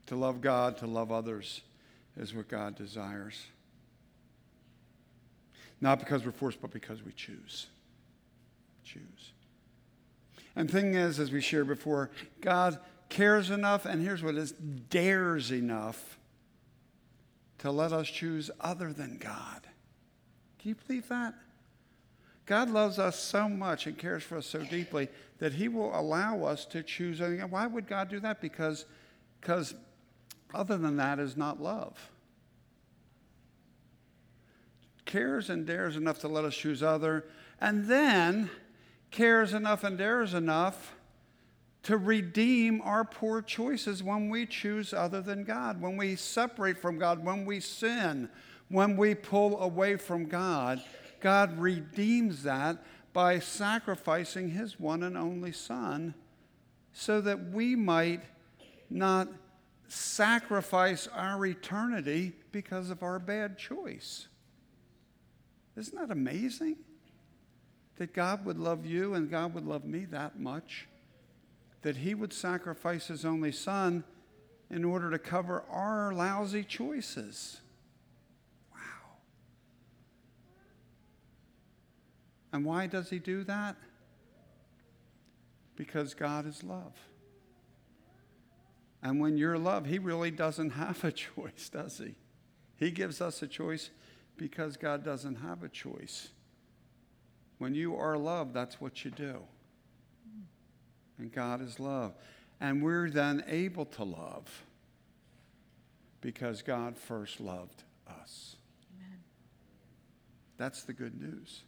To 0.07 0.17
love 0.17 0.41
God, 0.41 0.79
to 0.79 0.87
love 0.87 1.13
others, 1.13 1.63
is 2.17 2.35
what 2.35 2.49
God 2.49 2.77
desires. 2.77 3.47
Not 5.81 5.99
because 5.99 6.25
we're 6.25 6.33
forced, 6.33 6.61
but 6.61 6.71
because 6.71 7.03
we 7.03 7.13
choose. 7.13 7.67
Choose. 8.85 9.33
And 10.55 10.71
thing 10.71 10.95
is, 10.95 11.19
as 11.19 11.33
we 11.33 11.41
shared 11.41 11.67
before, 11.67 12.11
God 12.41 12.79
cares 13.09 13.51
enough, 13.51 13.85
and 13.85 14.03
here's 14.03 14.23
what 14.23 14.35
it 14.35 14.39
is 14.39 14.53
dares 14.53 15.51
enough 15.51 16.19
to 17.59 17.71
let 17.71 17.93
us 17.93 18.09
choose 18.09 18.51
other 18.61 18.93
than 18.93 19.19
God. 19.19 19.67
Can 20.63 20.69
you 20.69 20.77
believe 20.87 21.09
that? 21.09 21.35
God 22.47 22.71
loves 22.71 22.99
us 22.99 23.19
so 23.19 23.49
much 23.49 23.87
and 23.87 23.99
cares 23.99 24.23
for 24.23 24.39
us 24.39 24.47
so 24.47 24.63
deeply 24.63 25.09
that 25.39 25.55
He 25.55 25.67
will 25.67 25.99
allow 25.99 26.45
us 26.45 26.65
to 26.67 26.85
choose 26.85 27.21
anything. 27.21 27.51
Why 27.51 27.67
would 27.67 27.89
God 27.89 28.09
do 28.09 28.21
that? 28.21 28.41
Because, 28.41 28.85
because 29.41 29.75
other 30.55 30.79
than 30.79 30.97
that 30.97 31.19
is 31.19 31.37
not 31.37 31.61
love. 31.61 32.11
Cares 35.05 35.51
and 35.51 35.67
dares 35.67 35.97
enough 35.97 36.21
to 36.21 36.29
let 36.29 36.45
us 36.45 36.55
choose 36.55 36.83
other, 36.83 37.25
and 37.61 37.87
then 37.87 38.49
cares 39.11 39.55
enough 39.55 39.83
and 39.83 39.99
dares 39.99 40.33
enough 40.33 40.95
to 41.83 41.97
redeem 41.97 42.81
our 42.83 43.05
poor 43.05 43.43
choices 43.43 44.03
when 44.03 44.31
we 44.31 44.47
choose 44.47 44.95
other 44.95 45.21
than 45.21 45.43
God, 45.43 45.81
when 45.81 45.97
we 45.97 46.15
separate 46.15 46.79
from 46.79 46.99
God, 46.99 47.25
when 47.25 47.45
we 47.45 47.59
sin 47.59 48.29
when 48.73 48.97
we 48.97 49.15
pull 49.15 49.61
away 49.61 49.97
from 49.97 50.25
God, 50.25 50.83
God 51.21 51.59
redeems 51.59 52.43
that 52.43 52.83
by 53.13 53.39
sacrificing 53.39 54.51
his 54.51 54.81
one 54.81 55.03
and 55.03 55.17
only 55.17 55.53
Son 55.53 56.15
so 56.93 57.21
that 57.21 57.51
we 57.51 57.77
might 57.77 58.23
not 58.89 59.29
sacrifice 59.89 61.07
our 61.09 61.45
eternity 61.45 62.33
because 62.51 62.89
of 62.89 63.03
our 63.03 63.19
bad 63.19 63.59
choice. 63.59 64.27
Isn't 65.77 65.99
that 65.99 66.11
amazing? 66.11 66.77
That 67.97 68.15
God 68.15 68.45
would 68.47 68.59
love 68.59 68.87
you 68.87 69.15
and 69.15 69.31
God 69.31 69.55
would 69.55 69.67
love 69.67 69.85
me 69.85 70.07
that 70.07 70.41
much, 70.41 70.89
that 71.83 71.99
He 71.99 72.15
would 72.15 72.33
sacrifice 72.33 73.09
His 73.09 73.25
only 73.25 73.53
Son 73.53 74.05
in 74.71 74.85
order 74.85 75.11
to 75.11 75.19
cover 75.19 75.63
our 75.71 76.15
lousy 76.15 76.65
choices. 76.65 77.62
And 82.53 82.65
why 82.65 82.87
does 82.87 83.11
he 83.11 83.19
do 83.19 83.45
that? 83.45 83.77
Because 85.77 86.15
God 86.15 86.47
is 86.47 86.63
love. 86.63 86.95
And 89.03 89.21
when 89.21 89.37
you're 89.37 89.59
love, 89.59 89.87
He 89.87 89.99
really 89.99 90.31
doesn't 90.31 90.71
have 90.71 91.03
a 91.05 91.13
choice, 91.13 91.69
does 91.69 91.99
He? 91.99 92.15
He 92.77 92.91
gives 92.91 93.21
us 93.21 93.43
a 93.43 93.49
choice 93.49 93.91
because 94.37 94.77
God 94.77 95.05
doesn't 95.05 95.37
have 95.37 95.63
a 95.63 95.69
choice. 95.69 96.29
When 97.59 97.75
you 97.75 97.97
are 97.97 98.17
love, 98.17 98.53
that's 98.53 98.81
what 98.81 99.05
you 99.05 99.11
do. 99.11 99.43
And 101.19 101.31
God 101.31 101.61
is 101.61 101.79
love. 101.79 102.15
And 102.61 102.83
we're 102.83 103.11
then 103.11 103.45
able 103.47 103.85
to 103.87 104.05
love 104.05 104.65
because 106.21 106.63
God 106.63 106.97
first 106.97 107.41
loved 107.41 107.83
us. 108.09 108.57
Amen. 108.97 109.19
That's 110.57 110.85
the 110.85 110.93
good 110.93 111.21
news. 111.21 111.63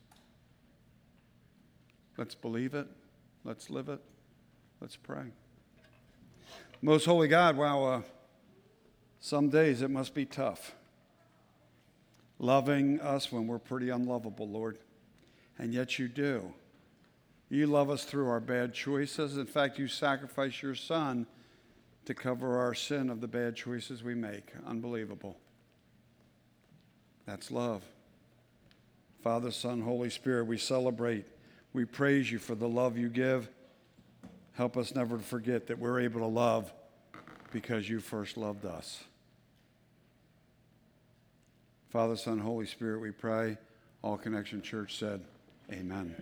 Let's 2.16 2.34
believe 2.34 2.74
it. 2.74 2.86
Let's 3.44 3.70
live 3.70 3.88
it. 3.88 4.00
Let's 4.80 4.96
pray. 4.96 5.26
Most 6.82 7.06
holy 7.06 7.28
God, 7.28 7.56
wow, 7.56 7.84
uh, 7.84 8.02
some 9.20 9.48
days 9.48 9.82
it 9.82 9.90
must 9.90 10.14
be 10.14 10.26
tough 10.26 10.74
loving 12.38 13.00
us 13.00 13.32
when 13.32 13.46
we're 13.46 13.58
pretty 13.58 13.90
unlovable, 13.90 14.48
Lord. 14.48 14.78
And 15.58 15.72
yet 15.72 15.98
you 15.98 16.08
do. 16.08 16.52
You 17.48 17.66
love 17.66 17.90
us 17.90 18.04
through 18.04 18.28
our 18.28 18.40
bad 18.40 18.74
choices. 18.74 19.36
In 19.36 19.46
fact, 19.46 19.78
you 19.78 19.88
sacrifice 19.88 20.62
your 20.62 20.74
son 20.74 21.26
to 22.04 22.14
cover 22.14 22.58
our 22.58 22.74
sin 22.74 23.08
of 23.08 23.20
the 23.20 23.28
bad 23.28 23.56
choices 23.56 24.02
we 24.02 24.14
make. 24.14 24.52
Unbelievable. 24.66 25.36
That's 27.26 27.50
love. 27.50 27.82
Father, 29.22 29.50
Son, 29.50 29.80
Holy 29.80 30.10
Spirit, 30.10 30.46
we 30.46 30.58
celebrate. 30.58 31.24
We 31.74 31.84
praise 31.84 32.32
you 32.32 32.38
for 32.38 32.54
the 32.54 32.68
love 32.68 32.96
you 32.96 33.10
give. 33.10 33.50
Help 34.52 34.76
us 34.76 34.94
never 34.94 35.18
to 35.18 35.22
forget 35.22 35.66
that 35.66 35.78
we're 35.78 36.00
able 36.00 36.20
to 36.20 36.26
love 36.26 36.72
because 37.50 37.88
you 37.88 38.00
first 38.00 38.36
loved 38.36 38.64
us. 38.64 39.02
Father, 41.90 42.16
Son, 42.16 42.38
Holy 42.38 42.66
Spirit, 42.66 43.00
we 43.00 43.10
pray. 43.10 43.58
All 44.02 44.16
Connection 44.16 44.62
Church 44.62 44.98
said, 44.98 45.20
Amen. 45.72 46.14